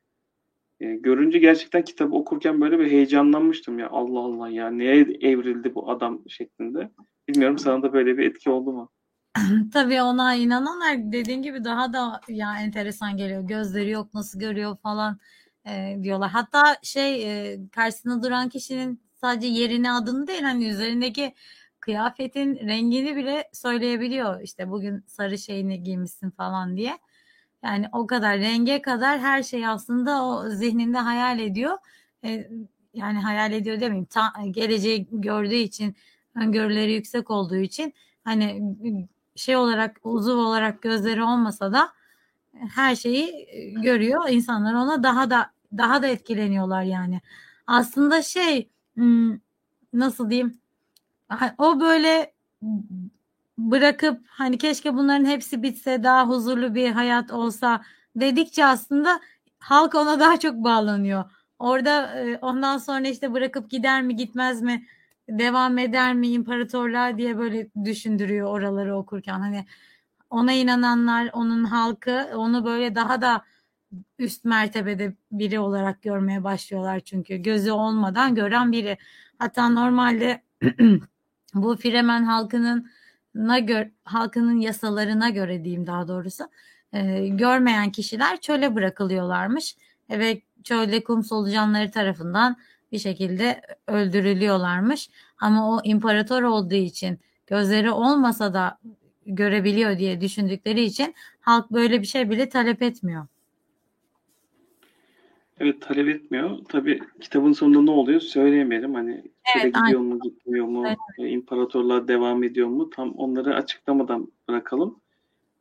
[0.80, 5.90] e, görünce gerçekten kitabı okurken böyle bir heyecanlanmıştım ya Allah Allah ya neye evrildi bu
[5.90, 6.90] adam şeklinde.
[7.28, 8.90] Bilmiyorum sana da böyle bir etki oldu mu?
[9.72, 13.42] Tabii ona inananlar dediğin gibi daha da ya enteresan geliyor.
[13.42, 15.18] Gözleri yok nasıl görüyor falan
[15.66, 16.30] e, diyorlar.
[16.30, 17.22] Hatta şey
[17.52, 21.34] e, karşısında duran kişinin sadece yerini adını değil hani üzerindeki
[21.80, 24.40] kıyafetin rengini bile söyleyebiliyor.
[24.40, 26.98] İşte bugün sarı şeyini giymişsin falan diye.
[27.64, 31.78] Yani o kadar renge kadar her şey aslında o zihninde hayal ediyor.
[32.24, 32.48] E,
[32.94, 34.04] yani hayal ediyor demeyeyim.
[34.04, 35.96] Ta, geleceği gördüğü için
[36.34, 37.94] öngörüleri yüksek olduğu için
[38.24, 38.62] hani
[39.36, 41.92] şey olarak uzuv olarak gözleri olmasa da
[42.74, 43.48] her şeyi
[43.82, 44.28] görüyor.
[44.28, 47.20] İnsanlar ona daha da daha da etkileniyorlar yani.
[47.66, 48.70] Aslında şey
[49.92, 50.58] nasıl diyeyim?
[51.58, 52.32] O böyle
[53.58, 57.82] bırakıp hani keşke bunların hepsi bitse daha huzurlu bir hayat olsa
[58.16, 59.20] dedikçe aslında
[59.58, 61.24] halk ona daha çok bağlanıyor.
[61.58, 64.86] Orada ondan sonra işte bırakıp gider mi gitmez mi
[65.28, 69.40] devam eder mi imparatorluğa diye böyle düşündürüyor oraları okurken.
[69.40, 69.66] Hani
[70.30, 73.44] ona inananlar, onun halkı onu böyle daha da
[74.18, 78.98] üst mertebede biri olarak görmeye başlıyorlar çünkü gözü olmadan gören biri.
[79.38, 80.42] Hatta normalde
[81.54, 82.90] bu Fremen halkının
[83.34, 86.44] na gör, halkının yasalarına göre diyeyim daha doğrusu
[86.92, 89.76] e, görmeyen kişiler çöle bırakılıyorlarmış
[90.10, 92.56] ve çölde kum solucanları tarafından
[92.96, 95.10] bir şekilde öldürülüyorlarmış.
[95.38, 98.78] Ama o imparator olduğu için gözleri olmasa da
[99.26, 103.26] görebiliyor diye düşündükleri için halk böyle bir şey bile talep etmiyor.
[105.60, 106.58] Evet talep etmiyor.
[106.68, 108.94] Tabii kitabın sonunda ne oluyor söyleyemeyelim.
[108.94, 109.22] Hani
[109.56, 110.98] evet, gidiyor mu gitmiyor mu, evet.
[111.18, 115.00] E, imparatorluğa devam ediyor mu tam onları açıklamadan bırakalım.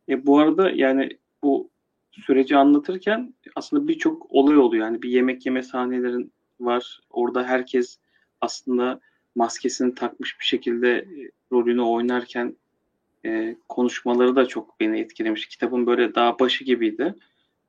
[0.09, 1.09] E, bu arada yani
[1.43, 1.69] bu
[2.11, 4.85] süreci anlatırken aslında birçok olay oluyor.
[4.85, 6.99] Yani bir yemek yeme sahnelerin var.
[7.09, 7.97] Orada herkes
[8.41, 8.99] aslında
[9.35, 12.55] maskesini takmış bir şekilde e, rolünü oynarken
[13.25, 15.47] e, konuşmaları da çok beni etkilemiş.
[15.47, 17.15] Kitabın böyle daha başı gibiydi.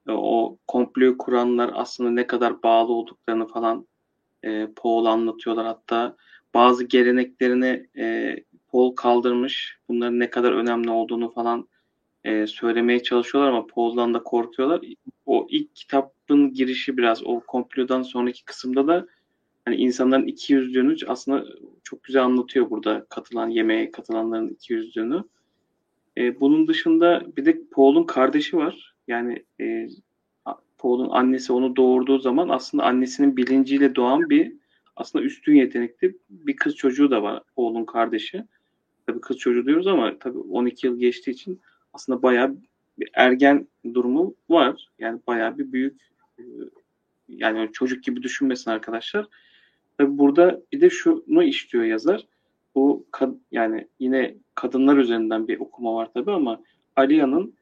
[0.08, 3.86] E, o komployu kuranlar aslında ne kadar bağlı olduklarını falan
[4.44, 5.66] e, Paul anlatıyorlar.
[5.66, 6.16] Hatta
[6.54, 8.36] bazı geleneklerini e,
[8.68, 9.78] Paul kaldırmış.
[9.88, 11.68] Bunların ne kadar önemli olduğunu falan
[12.26, 14.80] e, söylemeye çalışıyorlar ama Paul'dan da korkuyorlar.
[15.26, 19.06] O ilk kitabın girişi biraz o komplodan sonraki kısımda da
[19.64, 21.44] hani insanların iki yüzlüğünü aslında
[21.84, 25.24] çok güzel anlatıyor burada katılan yemeğe katılanların iki yüzlüğünü.
[26.18, 28.94] E, bunun dışında bir de Paul'un kardeşi var.
[29.08, 29.88] Yani e,
[30.78, 34.52] Paul'un annesi onu doğurduğu zaman aslında annesinin bilinciyle doğan bir
[34.96, 38.44] aslında üstün yetenekli bir kız çocuğu da var Paul'un kardeşi.
[39.06, 41.60] Tabii kız çocuğu diyoruz ama tabii 12 yıl geçtiği için
[41.96, 42.56] aslında bayağı
[42.98, 44.88] bir ergen durumu var.
[44.98, 46.00] Yani bayağı bir büyük
[46.38, 46.42] e,
[47.28, 49.26] yani çocuk gibi düşünmesin arkadaşlar.
[49.98, 52.26] Tabii burada bir de şunu işliyor yazar.
[52.74, 53.06] Bu
[53.52, 56.62] yani yine kadınlar üzerinden bir okuma var tabii ama
[56.96, 57.54] Aliya'nın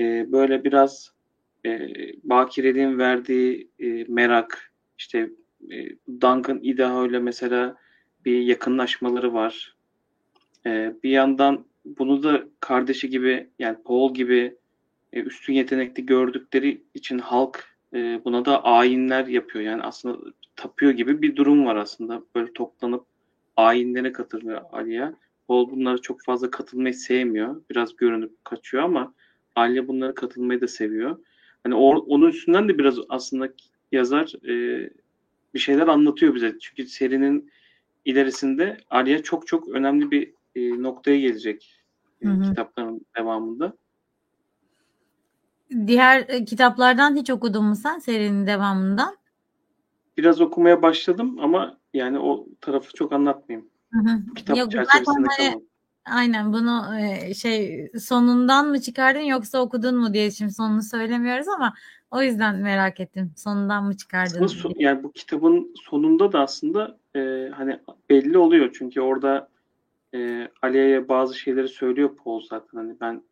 [0.00, 1.12] e, böyle biraz
[1.66, 1.78] e,
[2.22, 5.30] Bakireli'nin verdiği e, merak işte
[5.70, 5.76] e,
[6.20, 7.76] Duncan ile mesela
[8.24, 9.76] bir yakınlaşmaları var.
[10.66, 11.64] E, bir yandan
[11.98, 14.56] bunu da kardeşi gibi yani Paul gibi
[15.12, 19.64] e, üstün yetenekli gördükleri için halk e, buna da ayinler yapıyor.
[19.64, 20.18] Yani aslında
[20.56, 22.22] tapıyor gibi bir durum var aslında.
[22.34, 23.04] Böyle toplanıp
[23.56, 25.12] ayinlere katılıyor Aliye.
[25.48, 27.62] Paul bunlara çok fazla katılmayı sevmiyor.
[27.70, 29.14] Biraz görünüp kaçıyor ama
[29.56, 31.16] Aliye bunlara katılmayı da seviyor.
[31.62, 33.48] Hani or, onun üstünden de biraz aslında
[33.92, 34.90] yazar e,
[35.54, 36.58] bir şeyler anlatıyor bize.
[36.60, 37.50] Çünkü serinin
[38.04, 41.79] ilerisinde Aliye çok çok önemli bir e, noktaya gelecek
[42.22, 43.72] e, kitapların devamında.
[45.86, 49.16] Diğer e, kitaplardan hiç okudun mu sen serinin devamından?
[50.16, 53.70] Biraz okumaya başladım ama yani o tarafı çok anlatmayayım.
[53.92, 54.34] Hı hı.
[54.34, 55.70] Kitap Yok, çerçevesinde hani,
[56.04, 61.74] Aynen bunu e, şey sonundan mı çıkardın yoksa okudun mu diye şimdi sonunu söylemiyoruz ama
[62.10, 63.32] o yüzden merak ettim.
[63.36, 64.46] Sonundan mı çıkardın?
[64.46, 67.80] So, yani bu kitabın sonunda da aslında e, hani
[68.10, 69.48] belli oluyor çünkü orada
[70.14, 72.78] e, Aliye'ye bazı şeyleri söylüyor Paul zaten.
[72.78, 73.22] Hani ben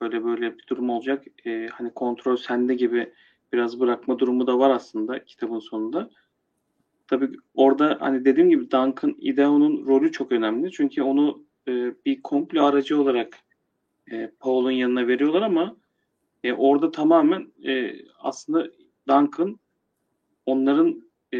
[0.00, 1.24] böyle böyle bir durum olacak.
[1.46, 3.12] E, hani kontrol sende gibi
[3.52, 6.10] biraz bırakma durumu da var aslında kitabın sonunda.
[7.06, 10.72] Tabii orada hani dediğim gibi Duncan Idaho'nun rolü çok önemli.
[10.72, 11.72] Çünkü onu e,
[12.06, 13.38] bir komplo aracı olarak
[14.10, 15.76] e, Paul'un yanına veriyorlar ama
[16.44, 18.68] e, orada tamamen e, aslında
[19.08, 19.58] Duncan
[20.46, 21.02] onların
[21.34, 21.38] e,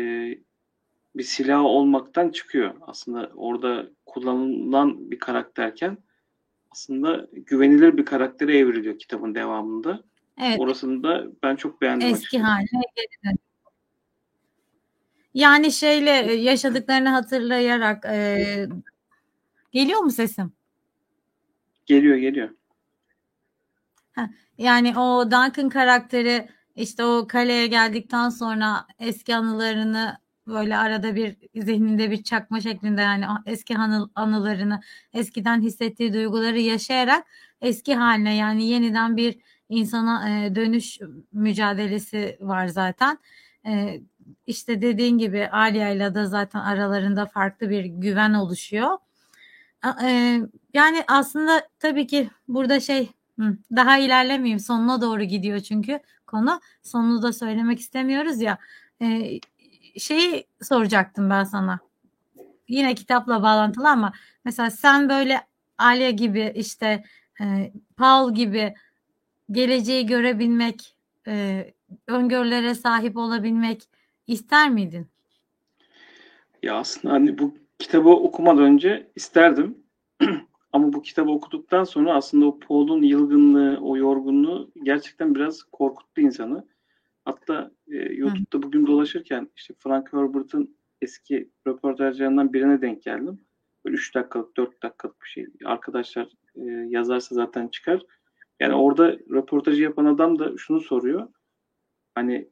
[1.15, 2.75] bir silah olmaktan çıkıyor.
[2.81, 5.99] Aslında orada kullanılan bir karakterken
[6.71, 10.03] aslında güvenilir bir karaktere evriliyor kitabın devamında.
[10.41, 10.61] Evet.
[10.61, 12.09] Orasını da ben çok beğendim.
[12.09, 13.37] Eski haline geri
[15.35, 18.67] Yani şeyle yaşadıklarını hatırlayarak e,
[19.73, 20.53] geliyor mu sesim?
[21.87, 22.51] Geliyor geliyor.
[24.13, 31.37] Ha, yani o Duncan karakteri işte o kaleye geldikten sonra eski anılarını böyle arada bir
[31.55, 34.81] zihninde bir çakma şeklinde yani eski anı, anılarını
[35.13, 37.27] eskiden hissettiği duyguları yaşayarak
[37.61, 40.99] eski haline yani yeniden bir insana e, dönüş
[41.33, 43.19] mücadelesi var zaten.
[43.67, 44.01] E,
[44.47, 48.99] işte dediğin gibi Alia ile de zaten aralarında farklı bir güven oluşuyor.
[50.03, 50.41] E,
[50.75, 53.11] yani aslında tabii ki burada şey
[53.77, 58.59] daha ilerlemeyeyim sonuna doğru gidiyor çünkü konu sonunu da söylemek istemiyoruz ya.
[59.99, 61.79] Şeyi soracaktım ben sana.
[62.69, 64.13] Yine kitapla bağlantılı ama
[64.45, 65.41] mesela sen böyle
[65.79, 67.05] Alya gibi işte
[67.41, 68.75] e, Paul gibi
[69.51, 71.67] geleceği görebilmek, e,
[72.09, 73.89] öngörülere sahip olabilmek
[74.27, 75.07] ister miydin?
[76.63, 79.79] Ya aslında hani bu kitabı okumadan önce isterdim.
[80.73, 86.65] Ama bu kitabı okuduktan sonra aslında o Paul'un yılgınlığı, o yorgunluğu gerçekten biraz korkuttu insanı.
[87.25, 88.63] Hatta e, YouTube'da Hı.
[88.63, 93.41] bugün dolaşırken işte Frank Herbert'ın eski röportajlarından birine denk geldim.
[93.85, 95.47] Böyle 3 dakikalık, 4 dakikalık bir şey.
[95.65, 98.03] Arkadaşlar e, yazarsa zaten çıkar.
[98.61, 101.29] Yani orada röportajı yapan adam da şunu soruyor.
[102.15, 102.49] Hani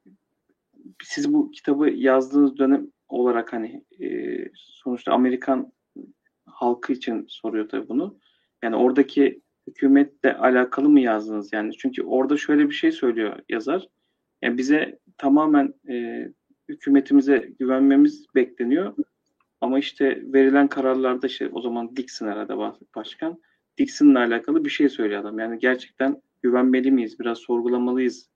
[1.02, 5.72] siz bu kitabı yazdığınız dönem olarak hani e, sonuçta Amerikan
[6.46, 8.18] halkı için soruyor tabii bunu.
[8.62, 11.72] Yani oradaki hükümetle alakalı mı yazdınız yani?
[11.78, 13.88] Çünkü orada şöyle bir şey söylüyor yazar.
[14.42, 16.26] Yani bize tamamen e,
[16.68, 18.94] hükümetimize güvenmemiz bekleniyor.
[19.61, 22.57] Ama işte verilen kararlarda işte o zaman Dixon herhalde
[22.96, 23.40] başkan.
[23.79, 25.38] Dixon'la alakalı bir şey söylüyor adam.
[25.38, 27.20] Yani gerçekten güvenmeli miyiz?
[27.20, 28.31] Biraz sorgulamalıyız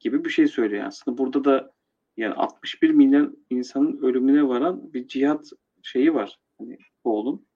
[0.00, 0.84] gibi bir şey söylüyor.
[0.86, 1.72] Aslında burada da
[2.16, 5.50] yani 61 milyon insanın ölümüne varan bir cihat
[5.82, 6.38] şeyi var.
[6.58, 7.46] Hani oğlum.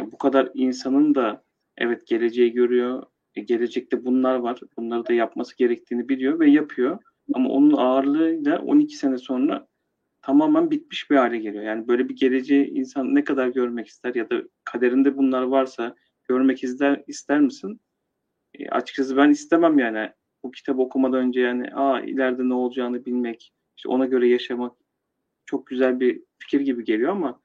[0.00, 1.44] Yani bu kadar insanın da
[1.78, 3.02] evet geleceği görüyor.
[3.34, 4.60] E, gelecekte bunlar var.
[4.76, 6.98] Bunları da yapması gerektiğini biliyor ve yapıyor.
[7.34, 9.68] Ama onun ağırlığıyla 12 sene sonra
[10.22, 11.64] tamamen bitmiş bir hale geliyor.
[11.64, 15.96] Yani böyle bir geleceği insan ne kadar görmek ister ya da kaderinde bunlar varsa
[16.28, 17.80] görmek ister, ister misin?
[18.54, 20.10] E, açıkçası ben istemem yani.
[20.44, 24.76] Bu kitabı okumadan önce yani aa ileride ne olacağını bilmek, işte ona göre yaşamak
[25.46, 27.40] çok güzel bir fikir gibi geliyor ama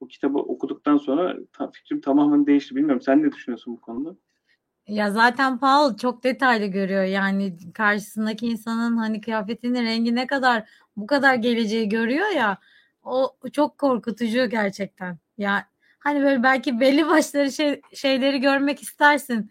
[0.00, 1.36] bu kitabı okuduktan sonra
[1.72, 2.76] fikrim tamamen değişti.
[2.76, 4.16] Bilmiyorum sen ne düşünüyorsun bu konuda?
[4.88, 11.06] Ya zaten Paul çok detaylı görüyor yani karşısındaki insanın hani kıyafetinin rengi ne kadar bu
[11.06, 12.58] kadar geleceği görüyor ya
[13.02, 15.18] o çok korkutucu gerçekten.
[15.38, 15.68] Ya
[15.98, 19.50] hani böyle belki belli başları şey, şeyleri görmek istersin.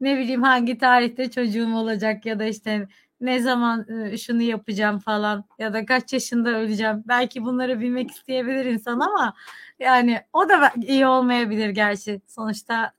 [0.00, 2.88] Ne bileyim hangi tarihte çocuğum olacak ya da işte
[3.20, 3.86] ne zaman
[4.16, 7.04] şunu yapacağım falan ya da kaç yaşında öleceğim.
[7.08, 9.34] Belki bunları bilmek isteyebilir insan ama
[9.78, 12.20] yani o da iyi olmayabilir gerçi.
[12.26, 12.92] Sonuçta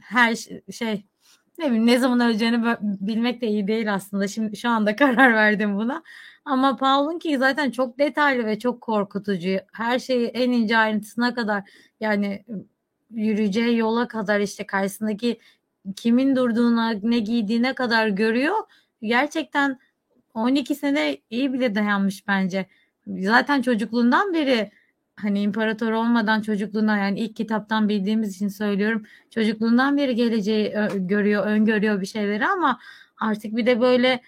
[0.00, 0.36] her
[0.72, 1.04] şey
[1.58, 4.28] ne bileyim ne zaman öleceğini bilmek de iyi değil aslında.
[4.28, 6.02] Şimdi şu anda karar verdim buna.
[6.44, 9.56] Ama Paul'un ki zaten çok detaylı ve çok korkutucu.
[9.72, 12.44] Her şeyi en ince ayrıntısına kadar yani
[13.10, 15.40] yürüyeceği yola kadar işte karşısındaki
[15.96, 18.56] kimin durduğuna, ne giydiğine kadar görüyor.
[19.02, 19.78] Gerçekten
[20.34, 22.66] 12 sene iyi bile dayanmış bence.
[23.06, 24.70] Zaten çocukluğundan beri
[25.16, 29.02] hani imparator olmadan çocukluğundan yani ilk kitaptan bildiğimiz için söylüyorum.
[29.30, 32.78] Çocukluğundan beri geleceği görüyor, öngörüyor bir şeyleri ama
[33.20, 34.20] artık bir de böyle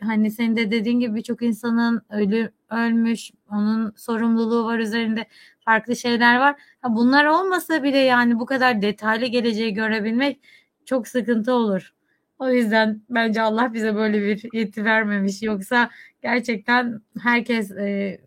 [0.00, 5.26] hani senin de dediğin gibi birçok insanın ölü ölmüş, onun sorumluluğu var üzerinde
[5.64, 6.56] farklı şeyler var.
[6.88, 10.40] Bunlar olmasa bile yani bu kadar detaylı geleceği görebilmek
[10.86, 11.94] çok sıkıntı olur.
[12.38, 15.42] O yüzden bence Allah bize böyle bir yeti vermemiş.
[15.42, 15.90] Yoksa
[16.22, 18.20] gerçekten herkes e,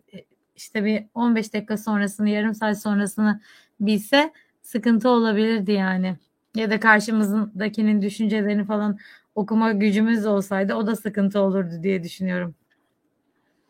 [0.56, 3.40] işte bir 15 dakika sonrasını, yarım saat sonrasını
[3.80, 6.16] bilse sıkıntı olabilirdi yani.
[6.54, 8.98] Ya da karşımızdakinin düşüncelerini falan
[9.34, 12.54] okuma gücümüz olsaydı o da sıkıntı olurdu diye düşünüyorum.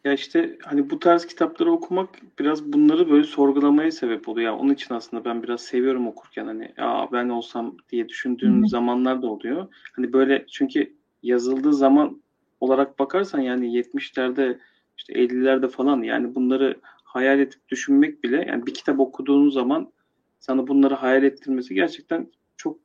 [0.04, 4.52] Ya işte hani bu tarz kitapları okumak biraz bunları böyle sorgulamaya sebep oluyor.
[4.52, 8.68] Yani onun için aslında ben biraz seviyorum okurken hani ya ben olsam diye düşündüğüm Hı.
[8.68, 9.68] zamanlar da oluyor.
[9.92, 12.22] Hani böyle çünkü yazıldığı zaman
[12.60, 14.58] olarak bakarsan yani 70'lerde
[14.96, 19.92] işte 50'lerde falan yani bunları hayal edip düşünmek bile yani bir kitap okuduğun zaman
[20.40, 22.78] sana bunları hayal ettirmesi gerçekten çok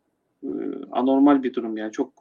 [0.44, 0.50] e,
[0.92, 2.14] anormal bir durum yani çok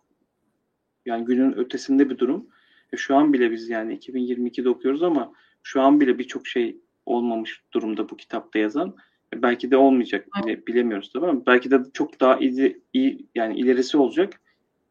[1.06, 2.46] yani günün ötesinde bir durum.
[2.92, 7.62] E, şu an bile biz yani 2022'de okuyoruz ama şu an bile birçok şey olmamış
[7.72, 8.96] durumda bu kitapta yazan.
[9.34, 13.58] E, belki de olmayacak bile, bilemiyoruz tabii ama belki de çok daha iyi, iyi yani
[13.58, 14.40] ilerisi olacak.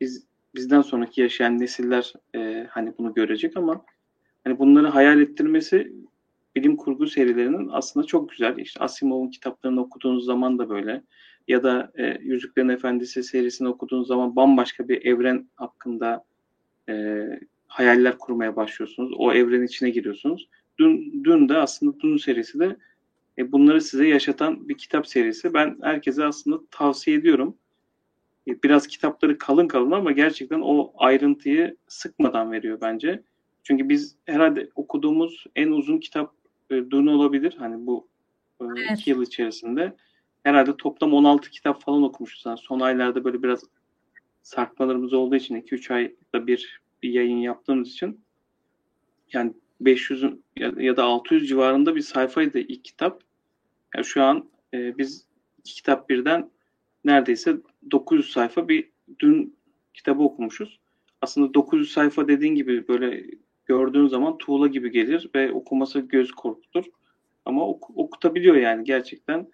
[0.02, 3.86] Biz bizden sonraki yaşayan nesiller e, hani bunu görecek ama
[4.50, 5.94] hani bunları hayal ettirmesi
[6.56, 8.58] bilim kurgu serilerinin aslında çok güzel.
[8.58, 11.04] İşte Asimov'un kitaplarını okuduğunuz zaman da böyle
[11.48, 16.26] ya da e, Yüzüklerin Efendisi serisini okuduğunuz zaman bambaşka bir evren hakkında
[16.90, 17.26] e,
[17.68, 19.12] hayaller kurmaya başlıyorsunuz.
[19.18, 20.50] O evrenin içine giriyorsunuz.
[20.80, 22.78] Dün, dün de aslında Dün serisi de
[23.38, 25.54] e, bunları size yaşatan bir kitap serisi.
[25.54, 27.58] Ben herkese aslında tavsiye ediyorum.
[28.48, 33.24] E, biraz kitapları kalın kalın ama gerçekten o ayrıntıyı sıkmadan veriyor bence.
[33.64, 36.34] Çünkü biz herhalde okuduğumuz en uzun kitap
[36.70, 37.56] e, Dune olabilir.
[37.60, 38.08] Hani bu
[38.62, 39.00] e, evet.
[39.00, 39.96] iki yıl içerisinde.
[40.44, 42.46] Herhalde toplam 16 kitap falan okumuşuz.
[42.46, 43.64] Yani son aylarda böyle biraz
[44.42, 48.20] sarkmalarımız olduğu için 2-3 ayda bir bir yayın yaptığımız için
[49.34, 50.24] yani 500
[50.78, 53.22] ya da 600 civarında bir sayfaydı ilk kitap.
[53.96, 55.26] Yani şu an e, biz
[55.60, 56.50] iki kitap birden
[57.06, 57.58] neredeyse
[57.92, 59.58] 900 sayfa bir dün
[59.94, 60.80] kitabı okumuşuz.
[61.22, 63.26] Aslında 900 sayfa dediğin gibi böyle
[63.70, 66.86] gördüğün zaman tuğla gibi gelir ve okuması göz korkutur.
[67.46, 69.48] Ama ok- okutabiliyor yani gerçekten.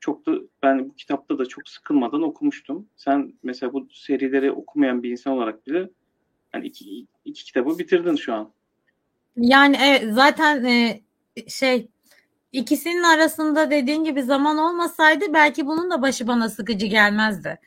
[0.00, 0.32] Çok da
[0.62, 2.88] ben bu kitapta da çok sıkılmadan okumuştum.
[2.96, 5.90] Sen mesela bu serileri okumayan bir insan olarak bile
[6.54, 8.52] yani iki, iki kitabı bitirdin şu an.
[9.36, 11.02] Yani evet, zaten e,
[11.48, 11.88] şey
[12.52, 17.58] ikisinin arasında dediğin gibi zaman olmasaydı belki bunun da başı bana sıkıcı gelmezdi.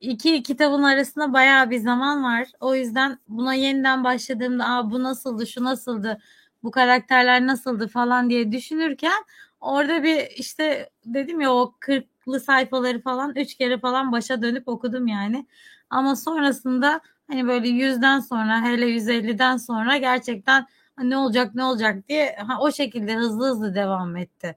[0.00, 2.48] İki kitabın arasında bayağı bir zaman var.
[2.60, 6.18] O yüzden buna yeniden başladığımda Aa, bu nasıldı, şu nasıldı,
[6.62, 9.24] bu karakterler nasıldı falan diye düşünürken
[9.60, 15.06] orada bir işte dedim ya o kırklı sayfaları falan üç kere falan başa dönüp okudum
[15.06, 15.46] yani.
[15.90, 17.00] Ama sonrasında
[17.30, 20.66] hani böyle yüzden sonra hele 150'den sonra gerçekten
[21.02, 24.56] ne olacak ne olacak diye ha, o şekilde hızlı hızlı devam etti.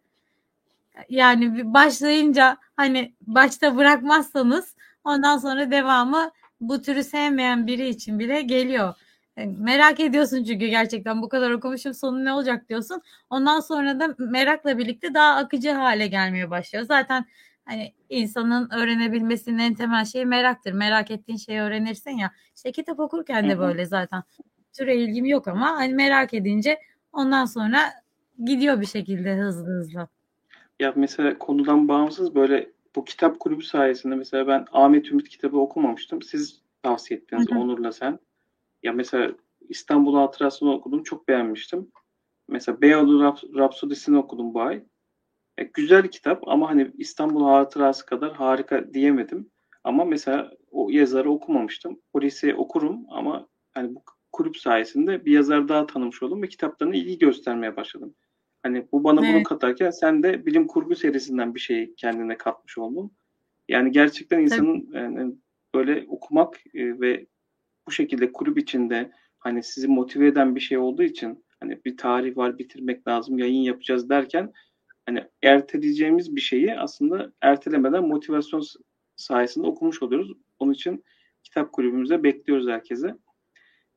[1.09, 4.74] Yani başlayınca hani başta bırakmazsanız
[5.05, 6.31] ondan sonra devamı
[6.61, 8.93] bu türü sevmeyen biri için bile geliyor.
[9.37, 13.01] Yani merak ediyorsun çünkü gerçekten bu kadar okumuşum sonu ne olacak diyorsun.
[13.29, 16.85] Ondan sonra da merakla birlikte daha akıcı hale gelmeye başlıyor.
[16.85, 17.25] Zaten
[17.65, 20.73] hani insanın öğrenebilmesinin en temel şeyi meraktır.
[20.73, 22.31] Merak ettiğin şeyi öğrenirsin ya.
[22.55, 24.23] İşte kitap okurken de böyle zaten.
[24.73, 26.79] Türe ilgim yok ama hani merak edince
[27.13, 27.79] ondan sonra
[28.45, 30.07] gidiyor bir şekilde hızlı hızlı.
[30.79, 36.21] Ya mesela konudan bağımsız böyle bu kitap kulübü sayesinde mesela ben Ahmet Ümit kitabı okumamıştım.
[36.21, 37.59] Siz tavsiye ettiniz hı hı.
[37.59, 38.19] Onur'la sen.
[38.83, 39.31] Ya mesela
[39.69, 41.03] İstanbul Hatırası'nı okudum.
[41.03, 41.91] Çok beğenmiştim.
[42.47, 44.83] Mesela Beyoğlu Raps Rapsodisi'ni okudum bu ay.
[45.57, 49.49] E, güzel kitap ama hani İstanbul Hatırası kadar harika diyemedim.
[49.83, 52.01] Ama mesela o yazarı okumamıştım.
[52.13, 57.17] Polisi okurum ama hani bu kulüp sayesinde bir yazar daha tanımış oldum ve kitaplarına ilgi
[57.17, 58.15] göstermeye başladım.
[58.65, 59.35] Hani bu bana evet.
[59.35, 63.11] bunu katarken sen de bilim kurgu serisinden bir şey kendine katmış oldun.
[63.67, 65.35] Yani gerçekten insanın yani
[65.75, 67.25] böyle okumak e, ve
[67.87, 72.37] bu şekilde kulüp içinde hani sizi motive eden bir şey olduğu için hani bir tarih
[72.37, 74.53] var bitirmek lazım yayın yapacağız derken
[75.05, 78.63] hani erteleyeceğimiz bir şeyi aslında ertelemeden motivasyon
[79.15, 80.31] sayesinde okumuş oluyoruz.
[80.59, 81.03] Onun için
[81.43, 83.15] kitap kulübümüze bekliyoruz herkese.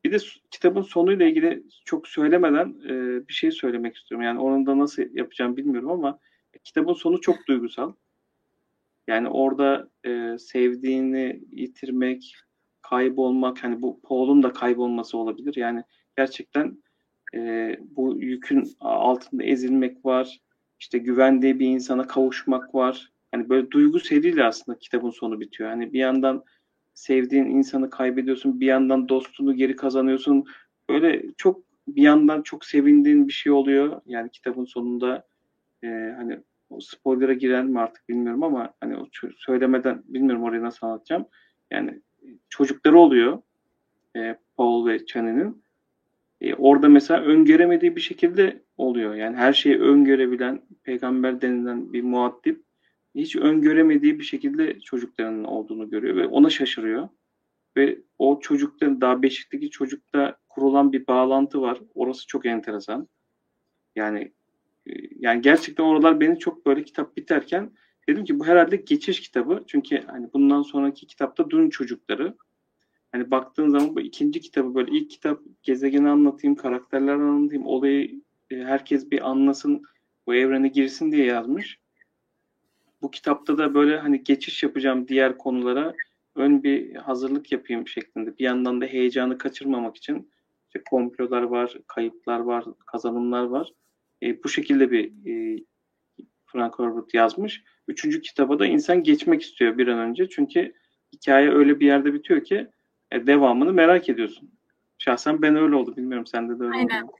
[0.04, 0.16] Bir de
[0.50, 4.24] kitabın sonuyla ilgili çok söylemeden e, bir şey söylemek istiyorum.
[4.26, 6.18] Yani onun da nasıl yapacağım bilmiyorum ama
[6.64, 7.92] kitabın sonu çok duygusal.
[9.06, 12.34] Yani orada e, sevdiğini yitirmek,
[12.82, 15.56] kaybolmak, hani bu Paul'un da kaybolması olabilir.
[15.56, 15.82] Yani
[16.16, 16.82] gerçekten
[17.34, 20.40] e, bu yükün altında ezilmek var.
[20.80, 23.12] İşte güvendiği bir insana kavuşmak var.
[23.32, 25.70] Hani böyle duygu seriyle aslında kitabın sonu bitiyor.
[25.70, 26.44] Hani bir yandan
[26.98, 30.44] sevdiğin insanı kaybediyorsun, bir yandan dostunu geri kazanıyorsun.
[30.88, 34.00] Böyle çok bir yandan çok sevindiğin bir şey oluyor.
[34.06, 35.26] Yani kitabın sonunda
[35.84, 36.38] e, hani
[36.70, 41.26] o spoiler'a girer mi artık bilmiyorum ama hani o söylemeden bilmiyorum orayı nasıl anlatacağım.
[41.70, 42.00] Yani
[42.48, 43.42] çocukları oluyor
[44.16, 45.62] e, Paul ve Chan'inin.
[46.40, 49.14] E, orada mesela öngöremediği bir şekilde oluyor.
[49.14, 52.67] Yani her şeyi öngörebilen peygamber denilen bir muaddip
[53.14, 57.08] hiç öngöremediği bir şekilde çocuklarının olduğunu görüyor ve ona şaşırıyor.
[57.76, 61.80] Ve o çocukların daha Beşik'teki çocukta kurulan bir bağlantı var.
[61.94, 63.08] Orası çok enteresan.
[63.96, 64.32] Yani
[64.86, 67.72] e, yani gerçekten oralar beni çok böyle kitap biterken
[68.08, 69.64] dedim ki bu herhalde geçiş kitabı.
[69.66, 72.36] Çünkü hani bundan sonraki kitapta Dün çocukları.
[73.12, 78.56] Hani baktığın zaman bu ikinci kitabı böyle ilk kitap gezegeni anlatayım, karakterler anlatayım, olayı e,
[78.56, 79.82] herkes bir anlasın,
[80.26, 81.78] bu evrene girsin diye yazmış
[83.02, 85.94] bu kitapta da böyle hani geçiş yapacağım diğer konulara
[86.36, 88.38] ön bir hazırlık yapayım şeklinde.
[88.38, 90.30] Bir yandan da heyecanı kaçırmamak için
[90.66, 93.72] işte komplolar var, kayıplar var, kazanımlar var.
[94.22, 95.64] E, bu şekilde bir e,
[96.46, 97.62] Frank Herbert yazmış.
[97.88, 100.28] Üçüncü kitaba da insan geçmek istiyor bir an önce.
[100.28, 100.72] Çünkü
[101.12, 102.68] hikaye öyle bir yerde bitiyor ki
[103.12, 104.50] e, devamını merak ediyorsun.
[104.98, 105.96] Şahsen ben öyle oldu.
[105.96, 107.02] Bilmiyorum sende de öyle Aynen.
[107.02, 107.12] oldu.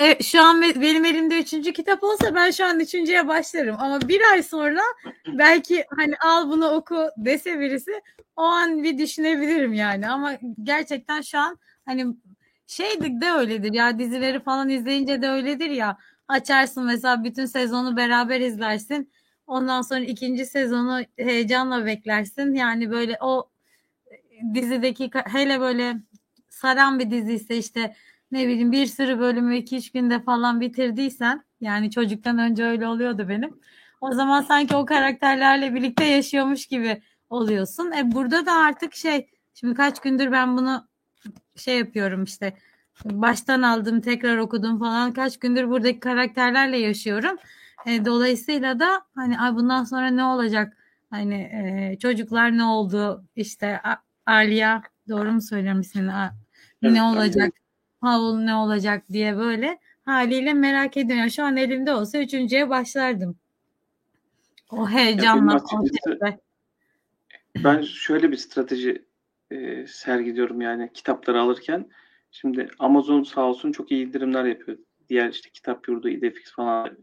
[0.00, 3.76] Ya e, şu an benim elimde üçüncü kitap olsa ben şu an üçüncüye başlarım.
[3.78, 4.80] Ama bir ay sonra
[5.26, 7.90] belki hani al bunu oku dese birisi
[8.36, 10.08] o an bir düşünebilirim yani.
[10.08, 10.32] Ama
[10.62, 12.06] gerçekten şu an hani
[12.66, 15.98] şeydik de öyledir ya dizileri falan izleyince de öyledir ya.
[16.28, 19.12] Açarsın mesela bütün sezonu beraber izlersin.
[19.46, 22.54] Ondan sonra ikinci sezonu heyecanla beklersin.
[22.54, 23.50] Yani böyle o
[24.54, 25.96] dizideki hele böyle
[26.48, 27.94] saran bir dizi ise işte
[28.32, 33.28] ne bileyim bir sürü bölümü iki üç günde falan bitirdiysen yani çocuktan önce öyle oluyordu
[33.28, 33.60] benim.
[34.00, 37.92] O zaman sanki o karakterlerle birlikte yaşıyormuş gibi oluyorsun.
[37.92, 40.88] E burada da artık şey şimdi kaç gündür ben bunu
[41.56, 42.56] şey yapıyorum işte
[43.04, 47.36] baştan aldım tekrar okudum falan kaç gündür buradaki karakterlerle yaşıyorum.
[47.86, 50.76] E, dolayısıyla da hani ay bundan sonra ne olacak?
[51.10, 53.24] Hani e, çocuklar ne oldu?
[53.36, 53.80] İşte
[54.26, 56.12] Aliya doğru mu söylüyorum ismini?
[56.82, 57.59] Evet, ne olacak?
[58.00, 61.30] Paul ne olacak diye böyle haliyle merak ediyorum.
[61.30, 63.36] Şu an elimde olsa üçüncüye başlardım.
[64.70, 65.64] O heyecanla.
[67.64, 69.04] ben şöyle bir strateji
[69.50, 71.88] e, sergiliyorum yani kitapları alırken.
[72.30, 74.78] Şimdi Amazon sağ olsun çok iyi indirimler yapıyor.
[75.08, 76.96] Diğer işte kitap yurdu, idefix falan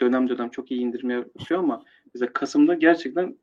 [0.00, 3.38] dönem dönem çok iyi indirim yapıyor ama bize Kasım'da gerçekten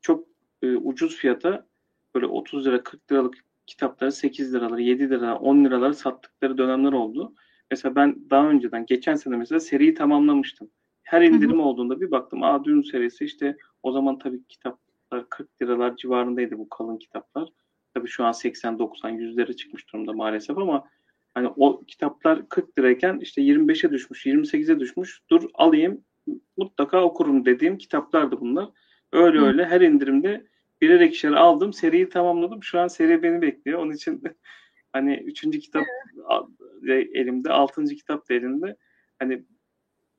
[0.00, 0.28] çok
[0.62, 1.66] e, ucuz fiyata
[2.14, 3.34] böyle 30 lira 40 liralık
[3.68, 7.34] kitapları 8 liraları 7 lira 10 liraları sattıkları dönemler oldu.
[7.70, 10.70] Mesela ben daha önceden geçen sene mesela seriyi tamamlamıştım.
[11.02, 11.62] Her indirim hı hı.
[11.62, 12.42] olduğunda bir baktım.
[12.42, 17.48] Aa dün serisi işte o zaman tabii kitaplar 40 liralar civarındaydı bu kalın kitaplar.
[17.94, 20.84] Tabii şu an 80 90 100'lere çıkmış durumda maalesef ama
[21.34, 25.20] hani o kitaplar 40 lirayken işte 25'e düşmüş, 28'e düşmüş.
[25.30, 26.04] Dur alayım
[26.56, 28.68] mutlaka okurum dediğim kitaplardı bunlar.
[29.12, 29.44] Öyle Hı.
[29.44, 30.46] öyle her indirimde
[30.80, 31.72] birer ikişer aldım.
[31.72, 32.62] Seriyi tamamladım.
[32.62, 33.78] Şu an seri beni bekliyor.
[33.78, 34.22] Onun için
[34.92, 35.84] hani üçüncü kitap
[36.82, 37.08] evet.
[37.12, 38.76] elimde, altıncı kitap da elimde.
[39.18, 39.44] Hani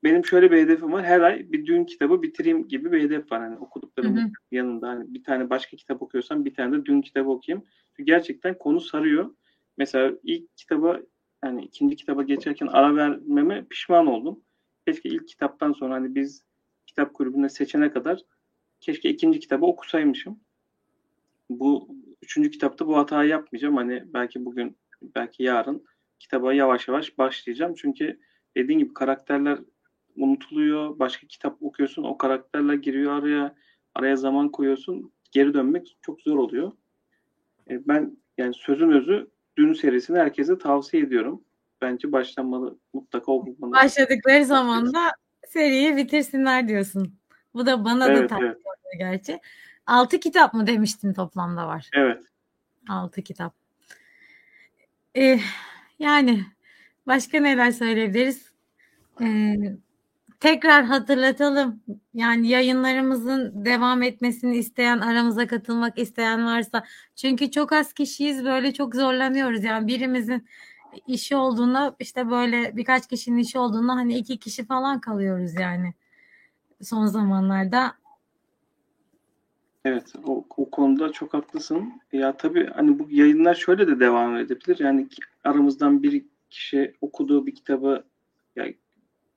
[0.04, 1.04] benim şöyle bir hedefim var.
[1.04, 3.40] Her ay bir dün kitabı bitireyim gibi bir hedef var.
[3.40, 4.30] Hani okuduklarım hı hı.
[4.50, 4.88] yanında.
[4.88, 7.66] Hani bir tane başka kitap okuyorsam bir tane de dün kitabı okuyayım.
[7.90, 9.34] Çünkü gerçekten konu sarıyor.
[9.76, 11.00] Mesela ilk kitaba
[11.44, 14.40] yani ikinci kitaba geçerken ara vermeme pişman oldum.
[14.86, 16.44] Keşke ilk kitaptan sonra hani biz
[16.86, 18.20] kitap kulübünde seçene kadar
[18.80, 20.40] keşke ikinci kitabı okusaymışım.
[21.50, 21.88] Bu
[22.22, 23.76] üçüncü kitapta bu hatayı yapmayacağım.
[23.76, 25.84] Hani belki bugün, belki yarın
[26.18, 27.74] kitaba yavaş yavaş başlayacağım.
[27.74, 28.20] Çünkü
[28.56, 29.58] dediğim gibi karakterler
[30.16, 30.98] unutuluyor.
[30.98, 33.54] Başka kitap okuyorsun, o karakterler giriyor araya.
[33.94, 35.12] Araya zaman koyuyorsun.
[35.30, 36.72] Geri dönmek çok zor oluyor.
[37.70, 41.44] E, ben yani sözün özü Dün serisini herkese tavsiye ediyorum.
[41.82, 43.72] Bence başlanmalı, mutlaka okunmalı.
[43.72, 45.12] Başladıkları zaman da
[45.48, 47.14] seriyi bitirsinler diyorsun.
[47.54, 48.98] Bu da bana evet, da tavsiye evet.
[48.98, 49.40] gerçi.
[49.90, 51.90] Altı kitap mı demiştin toplamda var?
[51.92, 52.22] Evet.
[52.88, 53.54] Altı kitap.
[55.16, 55.40] Ee,
[55.98, 56.44] yani
[57.06, 58.52] başka neler söyleyebiliriz?
[59.20, 59.56] Ee,
[60.40, 61.82] tekrar hatırlatalım.
[62.14, 66.84] Yani yayınlarımızın devam etmesini isteyen, aramıza katılmak isteyen varsa.
[67.16, 69.64] Çünkü çok az kişiyiz böyle çok zorlanıyoruz.
[69.64, 70.48] Yani birimizin
[71.06, 75.94] işi olduğunda işte böyle birkaç kişinin işi olduğunda hani iki kişi falan kalıyoruz yani
[76.82, 77.99] son zamanlarda.
[79.84, 81.92] Evet o, o konuda çok haklısın.
[82.12, 84.78] Ya tabii hani bu yayınlar şöyle de devam edebilir.
[84.78, 85.08] Yani
[85.44, 88.04] aramızdan bir kişi okuduğu bir kitabı
[88.56, 88.76] yani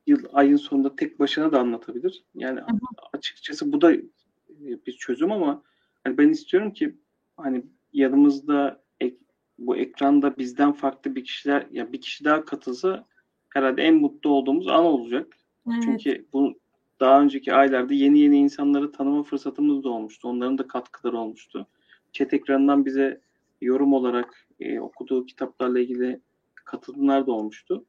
[0.08, 2.24] yıl ayın sonunda tek başına da anlatabilir.
[2.36, 2.80] Yani hı hı.
[3.14, 4.02] açıkçası bu da e,
[4.60, 5.64] bir çözüm ama
[6.04, 6.96] hani ben istiyorum ki
[7.38, 7.64] hani
[7.94, 9.18] yanımızda ek,
[9.58, 13.06] bu ekranda bizden farklı bir kişiler ya bir kişi daha katılsa
[13.50, 15.38] herhalde en mutlu olduğumuz an olacak.
[15.68, 15.84] Evet.
[15.84, 16.60] Çünkü bu
[17.00, 20.28] daha önceki aylarda yeni yeni insanları tanıma fırsatımız da olmuştu.
[20.28, 21.68] Onların da katkıları olmuştu.
[22.12, 23.22] Chat ekranından bize
[23.62, 26.20] yorum olarak e, okuduğu kitaplarla ilgili
[26.56, 27.86] katılımlar da olmuştu.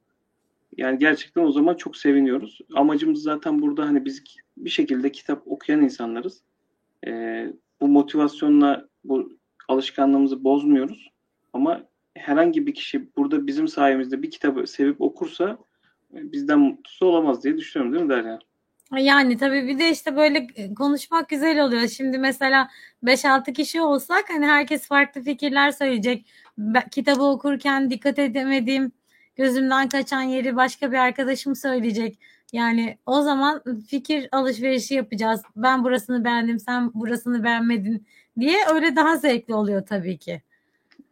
[0.76, 2.59] Yani gerçekten o zaman çok seviniyoruz.
[2.74, 4.24] Amacımız zaten burada hani biz
[4.57, 6.42] bir şekilde kitap okuyan insanlarız.
[7.07, 9.32] Ee, bu motivasyonla bu
[9.68, 11.11] alışkanlığımızı bozmuyoruz.
[11.52, 11.84] Ama
[12.14, 15.59] herhangi bir kişi burada bizim sayemizde bir kitabı sevip okursa
[16.14, 18.38] e, bizden mutlusu olamaz diye düşünüyorum değil mi Derya?
[18.93, 21.89] Yani tabii bir de işte böyle konuşmak güzel oluyor.
[21.89, 22.68] Şimdi mesela
[23.05, 26.26] 5-6 kişi olsak hani herkes farklı fikirler söyleyecek.
[26.91, 28.93] Kitabı okurken dikkat edemediğim
[29.37, 32.18] gözümden kaçan yeri başka bir arkadaşım söyleyecek.
[32.53, 35.43] Yani o zaman fikir alışverişi yapacağız.
[35.57, 38.07] Ben burasını beğendim, sen burasını beğenmedin
[38.41, 40.43] diye öyle daha zevkli oluyor tabii ki.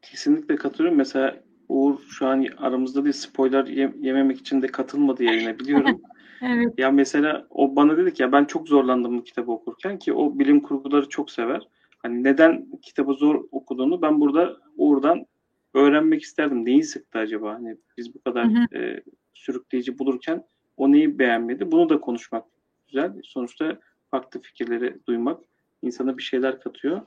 [0.03, 0.99] Kesinlikle katılıyorum.
[0.99, 1.37] Mesela
[1.69, 3.67] Uğur şu an aramızda bir spoiler
[4.01, 6.03] yememek için de katılmadı yayına biliyorum.
[6.43, 6.79] evet.
[6.79, 10.39] Ya mesela o bana dedi ki ya ben çok zorlandım bu kitabı okurken ki o
[10.39, 11.69] bilim kurguları çok sever.
[11.99, 15.27] Hani neden kitabı zor okuduğunu ben burada Uğur'dan
[15.75, 16.65] öğrenmek isterdim.
[16.65, 17.55] Neyi sıktı acaba?
[17.55, 18.79] Hani biz bu kadar hı hı.
[18.79, 19.03] E,
[19.35, 20.45] sürükleyici bulurken
[20.77, 21.73] o neyi beğenmedi?
[21.73, 22.45] Bunu da konuşmak
[22.87, 23.13] güzel.
[23.25, 23.79] Sonuçta
[24.11, 25.41] farklı fikirleri duymak
[25.83, 27.01] insana bir şeyler katıyor.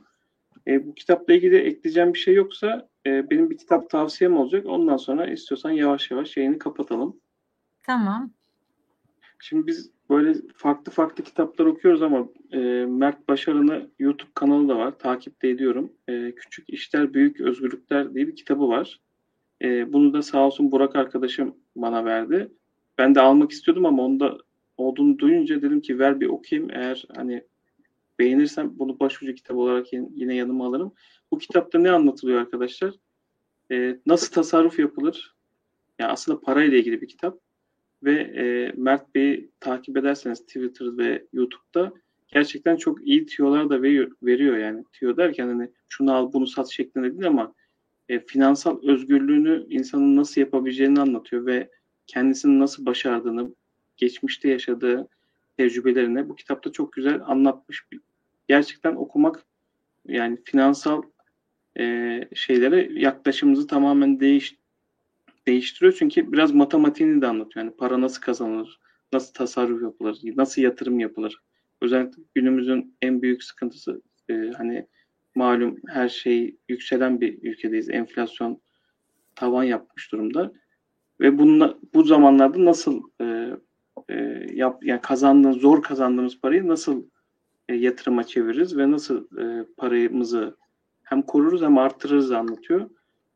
[0.67, 4.65] E, bu kitapla ilgili ekleyeceğim bir şey yoksa e, benim bir kitap tavsiyem olacak.
[4.65, 7.19] Ondan sonra istiyorsan yavaş yavaş yayını kapatalım.
[7.83, 8.31] Tamam.
[9.47, 14.99] Şimdi biz böyle farklı farklı kitaplar okuyoruz ama e, Mert Başarın'ı YouTube kanalı da var.
[14.99, 15.93] Takipte ediyorum.
[16.07, 18.99] E, Küçük İşler Büyük Özgürlükler diye bir kitabı var.
[19.61, 22.51] E, bunu da sağ olsun Burak arkadaşım bana verdi.
[22.97, 24.37] Ben de almak istiyordum ama onda
[24.77, 26.69] olduğunu duyunca dedim ki ver bir okuyayım.
[26.73, 27.43] Eğer hani
[28.19, 30.93] beğenirsem bunu başucu kitap olarak yine yanıma alırım.
[31.31, 32.93] Bu kitapta ne anlatılıyor arkadaşlar?
[33.71, 35.35] E, nasıl tasarruf yapılır?
[35.99, 37.44] Yani aslında parayla ilgili bir kitap
[38.05, 41.93] ve e, Mert Bey'i takip ederseniz Twitter ve YouTube'da
[42.27, 44.83] gerçekten çok iyi tiyolar da veriyor, veriyor yani.
[44.93, 47.53] Tiyo derken hani şunu al bunu sat şeklinde değil ama
[48.09, 51.69] e, finansal özgürlüğünü insanın nasıl yapabileceğini anlatıyor ve
[52.07, 53.55] kendisini nasıl başardığını,
[53.97, 55.07] geçmişte yaşadığı
[55.57, 57.85] tecrübelerini bu kitapta çok güzel anlatmış.
[58.47, 59.45] Gerçekten okumak
[60.07, 61.03] yani finansal
[61.79, 64.55] e, şeylere yaklaşımımızı tamamen değiş,
[65.47, 65.95] değiştiriyor.
[65.99, 67.65] Çünkü biraz matematiğini de anlatıyor.
[67.65, 68.79] Yani para nasıl kazanılır,
[69.13, 71.41] nasıl tasarruf yapılır, nasıl yatırım yapılır.
[71.81, 74.87] Özellikle günümüzün en büyük sıkıntısı e, hani
[75.35, 77.89] malum her şey yükselen bir ülkedeyiz.
[77.89, 78.61] Enflasyon
[79.35, 80.53] tavan yapmış durumda.
[81.19, 83.49] Ve bununla, bu zamanlarda nasıl e,
[84.09, 84.15] e,
[84.53, 87.05] yap, yani kazandığımız, zor kazandığımız parayı nasıl
[87.69, 90.57] e, yatırıma çeviririz ve nasıl e, paramızı
[91.03, 92.89] hem koruruz hem arttırırız anlatıyor.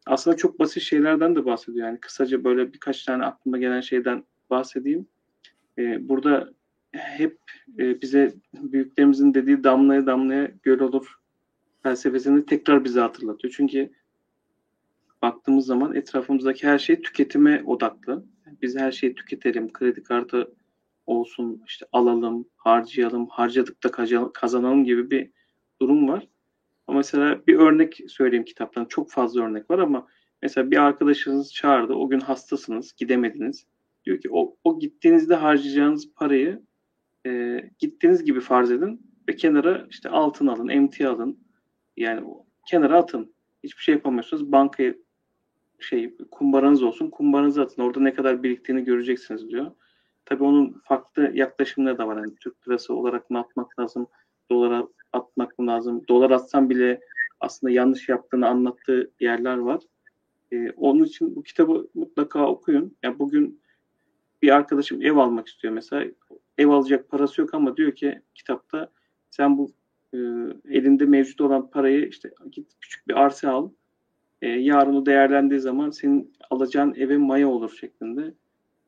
[0.09, 1.87] Aslında çok basit şeylerden de bahsediyor.
[1.87, 5.07] Yani kısaca böyle birkaç tane aklıma gelen şeyden bahsedeyim.
[5.77, 6.49] E, burada
[6.91, 7.37] hep
[7.79, 11.19] e, bize büyüklerimizin dediği damlaya damlaya göl olur
[11.83, 13.53] felsefesini tekrar bize hatırlatıyor.
[13.57, 13.91] Çünkü
[15.21, 18.25] baktığımız zaman etrafımızdaki her şey tüketime odaklı.
[18.61, 20.53] Biz her şeyi tüketelim, kredi kartı
[21.05, 25.31] olsun, işte alalım, harcayalım, harcadık da kazanalım gibi bir
[25.81, 26.27] durum var.
[26.89, 28.85] Ama mesela bir örnek söyleyeyim kitaptan.
[28.85, 30.07] Çok fazla örnek var ama
[30.41, 31.93] mesela bir arkadaşınız çağırdı.
[31.93, 33.65] O gün hastasınız, gidemediniz.
[34.05, 36.61] Diyor ki o, o gittiğinizde harcayacağınız parayı
[37.25, 41.39] e, gittiğiniz gibi farz edin ve kenara işte altın alın, emtia alın.
[41.97, 42.27] Yani
[42.67, 43.33] kenara atın.
[43.63, 44.51] Hiçbir şey yapamıyorsunuz.
[44.51, 44.93] Bankaya
[45.79, 47.09] şey kumbaranız olsun.
[47.09, 47.81] Kumbaranızı atın.
[47.81, 49.71] Orada ne kadar biriktiğini göreceksiniz diyor.
[50.25, 52.17] Tabii onun farklı yaklaşımları da var.
[52.17, 54.07] Yani Türk lirası olarak mı atmak lazım?
[54.51, 56.07] Dolara atmak lazım?
[56.07, 56.99] Dolar atsam bile
[57.39, 59.81] aslında yanlış yaptığını anlattığı yerler var.
[60.51, 62.97] Ee, onun için bu kitabı mutlaka okuyun.
[63.03, 63.61] Yani bugün
[64.41, 66.11] bir arkadaşım ev almak istiyor mesela.
[66.57, 68.89] Ev alacak parası yok ama diyor ki kitapta
[69.29, 69.71] sen bu
[70.13, 70.17] e,
[70.69, 73.69] elinde mevcut olan parayı işte git küçük bir arsa al.
[74.41, 78.33] E, yarın o değerlendiği zaman senin alacağın eve maya olur şeklinde.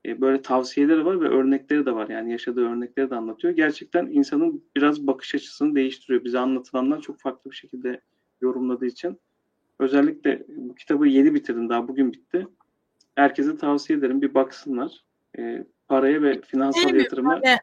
[0.05, 2.09] E, böyle tavsiyeleri var ve örnekleri de var.
[2.09, 3.53] Yani yaşadığı örnekleri de anlatıyor.
[3.53, 6.23] Gerçekten insanın biraz bakış açısını değiştiriyor.
[6.23, 8.01] Bize anlatılanlar çok farklı bir şekilde
[8.41, 9.19] yorumladığı için.
[9.79, 11.69] Özellikle bu kitabı yeni bitirdim.
[11.69, 12.47] Daha bugün bitti.
[13.15, 14.21] Herkese tavsiye ederim.
[14.21, 15.03] Bir baksınlar.
[15.37, 17.57] E, paraya ve finansal yatırıma mi?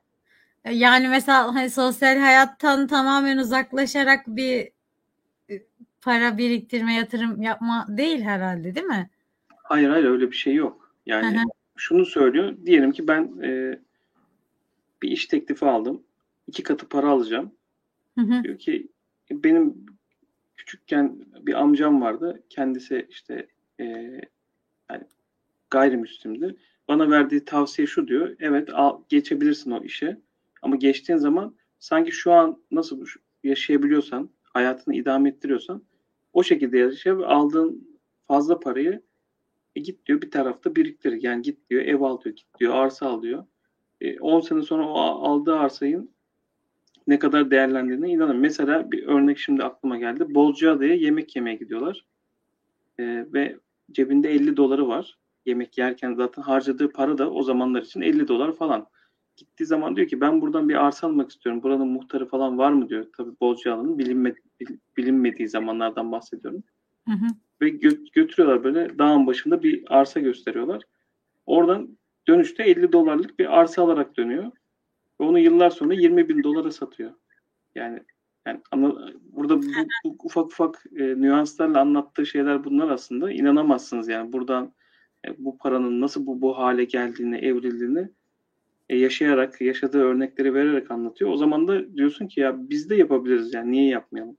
[0.71, 4.71] Yani mesela hani sosyal hayattan tamamen uzaklaşarak bir
[5.51, 5.63] e,
[6.01, 9.11] para biriktirme, yatırım yapma değil herhalde değil mi?
[9.49, 10.95] Hayır hayır öyle bir şey yok.
[11.07, 11.45] Yani Hı-hı.
[11.79, 12.57] Şunu söylüyor.
[12.67, 13.81] Diyelim ki ben e,
[15.03, 16.03] bir iş teklifi aldım.
[16.47, 17.53] iki katı para alacağım.
[18.19, 18.45] Hı-hı.
[18.45, 18.89] Diyor ki
[19.31, 19.87] benim
[20.57, 22.43] küçükken bir amcam vardı.
[22.49, 23.47] Kendisi işte
[23.81, 23.85] e,
[24.91, 25.05] yani
[25.71, 26.57] gayrimüslimdi.
[26.89, 28.37] Bana verdiği tavsiye şu diyor.
[28.41, 30.21] Evet al, geçebilirsin o işe.
[30.63, 33.07] Ama geçtiğin zaman sanki şu an nasıl
[33.45, 35.83] yaşayabiliyorsan, hayatını idame ettiriyorsan
[36.33, 37.99] o şekilde yaşa ve aldığın
[38.29, 39.03] fazla parayı
[39.77, 41.23] e git diyor bir tarafta biriktir.
[41.23, 43.45] Yani git diyor ev al diyor, git diyor arsa al diyor.
[44.21, 46.11] 10 e, sene sonra o aldığı arsayın
[47.07, 48.37] ne kadar değerlendiğine inanın.
[48.37, 50.35] Mesela bir örnek şimdi aklıma geldi.
[50.35, 52.05] Bozcaada'ya yemek yemeye gidiyorlar.
[52.99, 53.57] E, ve
[53.93, 55.19] cebinde 50 doları var.
[55.47, 58.89] Yemek yerken zaten harcadığı para da o zamanlar için 50 dolar falan
[59.39, 61.63] gittiği zaman diyor ki ben buradan bir arsa almak istiyorum.
[61.63, 63.07] Buranın muhtarı falan var mı diyor.
[63.17, 64.35] Tabii Bozcaada'nın bilinme,
[64.97, 66.63] bilinmediği zamanlardan bahsediyorum.
[67.13, 67.27] Hı.
[67.61, 70.83] Ve gö- götürüyorlar böyle dağın başında bir arsa gösteriyorlar.
[71.47, 71.99] Oradan
[72.29, 74.53] dönüşte 50 dolarlık bir arsa alarak dönüyor.
[75.21, 77.13] Ve onu yıllar sonra 20 bin dolara satıyor.
[77.75, 78.01] Yani
[78.47, 79.67] yani ama burada bu,
[80.05, 83.33] bu ufak ufak e, nüanslarla anlattığı şeyler bunlar aslında.
[83.33, 84.73] inanamazsınız yani buradan
[85.27, 88.09] e, bu paranın nasıl bu bu hale geldiğini, evrildiğini
[88.89, 91.31] e, yaşayarak, yaşadığı örnekleri vererek anlatıyor.
[91.31, 94.37] O zaman da diyorsun ki ya biz de yapabiliriz yani niye yapmayalım?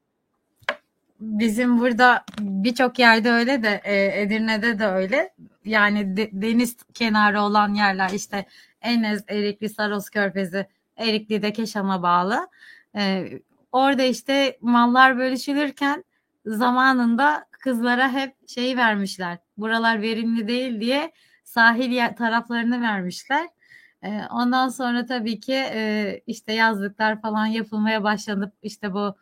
[1.20, 5.34] Bizim burada birçok yerde öyle de e, Edirne'de de öyle.
[5.66, 8.46] Yani de, deniz kenarı olan yerler işte
[8.82, 10.68] Enes, Erikli, Saros Körfezi,
[10.98, 12.48] Erikli'de Keşan'a bağlı.
[12.96, 13.30] E,
[13.72, 16.04] orada işte mallar bölüşülürken
[16.46, 19.38] zamanında kızlara hep şeyi vermişler.
[19.58, 21.12] Buralar verimli değil diye
[21.44, 23.48] sahil taraflarını vermişler.
[24.32, 25.66] Ondan sonra tabii ki
[26.28, 29.16] işte yazlıklar falan yapılmaya başlanıp işte bu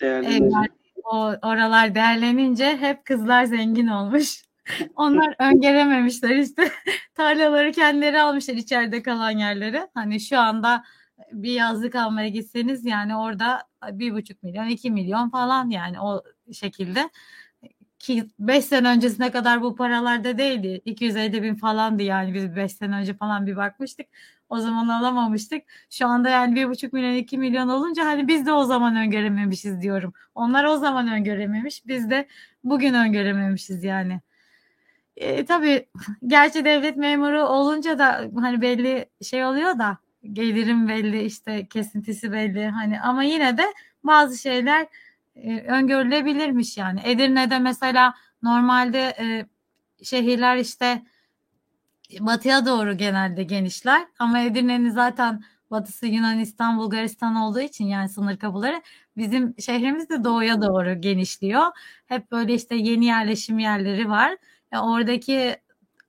[0.00, 0.68] evler,
[1.04, 4.44] o oralar değerlenince hep kızlar zengin olmuş.
[4.96, 6.70] Onlar öngörememişler işte
[7.14, 9.88] tarlaları kendileri almışlar içeride kalan yerleri.
[9.94, 10.84] Hani şu anda
[11.32, 17.10] bir yazlık almaya gitseniz yani orada bir buçuk milyon iki milyon falan yani o şekilde
[17.98, 20.82] ki 5 sene öncesine kadar bu paralarda değildi.
[20.84, 24.06] 250 bin falandı yani biz 5 sene önce falan bir bakmıştık.
[24.48, 25.62] O zaman alamamıştık.
[25.90, 30.12] Şu anda yani 1,5 milyon 2 milyon olunca hani biz de o zaman öngörememişiz diyorum.
[30.34, 31.86] Onlar o zaman öngörememiş.
[31.86, 32.28] Biz de
[32.64, 34.20] bugün öngörememişiz yani.
[35.16, 35.88] E, tabii
[36.26, 39.98] gerçi devlet memuru olunca da hani belli şey oluyor da
[40.32, 43.64] gelirim belli işte kesintisi belli hani ama yine de
[44.04, 44.86] bazı şeyler
[45.36, 47.00] e, öngörülebilirmiş yani.
[47.04, 49.46] Edirne'de mesela normalde e,
[50.04, 51.02] şehirler işte
[52.20, 58.82] batıya doğru genelde genişler ama Edirne'nin zaten batısı Yunanistan, Bulgaristan olduğu için yani sınır kapıları
[59.16, 61.62] bizim şehrimiz de doğuya doğru genişliyor.
[62.06, 64.36] Hep böyle işte yeni yerleşim yerleri var.
[64.72, 65.56] E, oradaki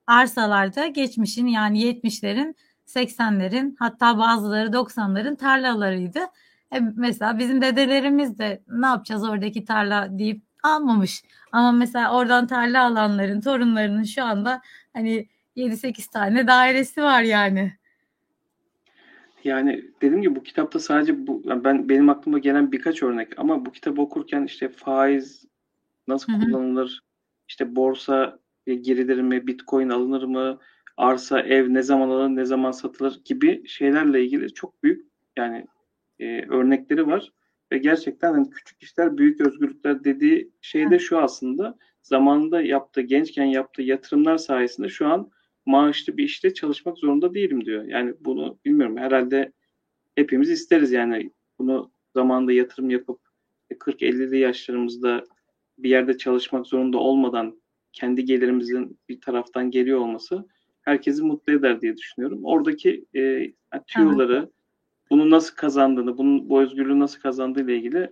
[0.07, 2.55] arsalarda geçmişin yani 70'lerin
[2.87, 6.19] 80'lerin hatta bazıları 90'ların tarlalarıydı.
[6.75, 11.23] E, mesela bizim dedelerimiz de ne yapacağız oradaki tarla deyip almamış.
[11.51, 14.61] Ama mesela oradan tarla alanların torunlarının şu anda
[14.93, 17.73] hani 7-8 tane dairesi var yani.
[19.43, 23.65] Yani dediğim gibi bu kitapta sadece bu yani ben benim aklıma gelen birkaç örnek ama
[23.65, 25.45] bu kitabı okurken işte faiz
[26.07, 26.41] nasıl Hı hı.
[26.41, 27.03] kullanılır,
[27.47, 30.59] işte borsa girilir mi, bitcoin alınır mı,
[30.97, 35.05] arsa, ev ne zaman alınır, ne zaman satılır gibi şeylerle ilgili çok büyük
[35.37, 35.67] yani
[36.19, 37.31] e, örnekleri var.
[37.71, 41.77] Ve gerçekten hani küçük işler büyük özgürlükler dediği şey de şu aslında.
[42.01, 45.31] Zamanında yaptığı gençken yaptığı yatırımlar sayesinde şu an
[45.65, 47.83] maaşlı bir işte çalışmak zorunda değilim diyor.
[47.83, 49.51] Yani bunu bilmiyorum herhalde
[50.15, 53.19] hepimiz isteriz yani bunu zamanında yatırım yapıp
[53.71, 55.23] 40-50'li yaşlarımızda
[55.77, 57.61] bir yerde çalışmak zorunda olmadan
[57.93, 60.45] kendi gelirimizin bir taraftan geliyor olması
[60.81, 62.39] herkesi mutlu eder diye düşünüyorum.
[62.43, 63.53] Oradaki e,
[63.87, 64.49] tüyoları, evet.
[65.11, 68.09] bunu nasıl kazandığını, bunun bu özgürlüğü nasıl kazandığı ile ilgili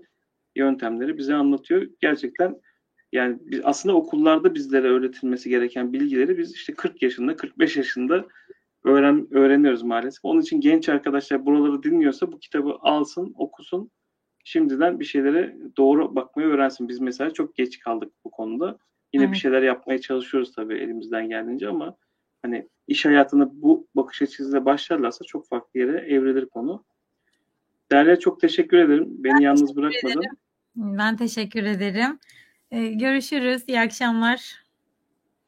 [0.56, 1.88] yöntemleri bize anlatıyor.
[2.00, 2.62] Gerçekten
[3.14, 8.28] yani biz, aslında okullarda bizlere öğretilmesi gereken bilgileri biz işte 40 yaşında, 45 yaşında
[8.84, 10.26] öğren öğreniyoruz maalesef.
[10.26, 13.92] Onun için genç arkadaşlar buraları dinliyorsa bu kitabı alsın, okusun.
[14.44, 16.90] Şimdiden bir şeylere doğru bakmayı öğrensin.
[16.90, 18.78] Biz mesela çok geç kaldık bu konuda.
[19.14, 19.34] Yine evet.
[19.34, 21.96] bir şeyler yapmaya çalışıyoruz tabii elimizden geldiğince ama
[22.42, 26.84] hani iş hayatını bu bakış açısıyla başlarlarsa çok farklı yere evrilir konu.
[27.92, 29.06] Derya çok teşekkür ederim.
[29.10, 30.20] Beni ben yalnız bırakmadın.
[30.20, 30.38] Ederim.
[30.76, 32.20] Ben teşekkür ederim.
[32.74, 33.64] Ee, görüşürüz.
[33.68, 34.64] İyi akşamlar.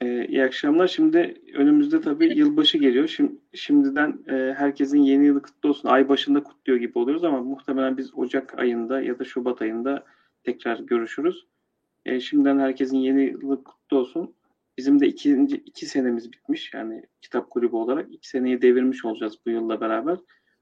[0.01, 0.87] Ee, iyi akşamlar.
[0.87, 3.07] Şimdi önümüzde tabii yılbaşı geliyor.
[3.07, 5.89] Şimdi, şimdiden e, herkesin yeni yılı kutlu olsun.
[5.89, 10.03] Ay başında kutluyor gibi oluyoruz ama muhtemelen biz Ocak ayında ya da Şubat ayında
[10.43, 11.45] tekrar görüşürüz.
[12.05, 14.33] E, şimdiden herkesin yeni yılı kutlu olsun.
[14.77, 16.73] Bizim de ikinci, iki senemiz bitmiş.
[16.73, 20.17] Yani kitap kulübü olarak iki seneyi devirmiş olacağız bu yılla beraber.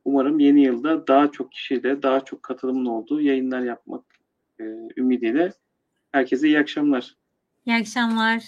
[0.06, 4.04] Umarım yeni yılda daha çok kişiyle, daha çok katılımın olduğu yayınlar yapmak
[4.60, 4.64] e,
[4.98, 5.54] ümidiyle.
[6.14, 7.16] Herkese iyi akşamlar.
[7.66, 8.44] İyi akşamlar.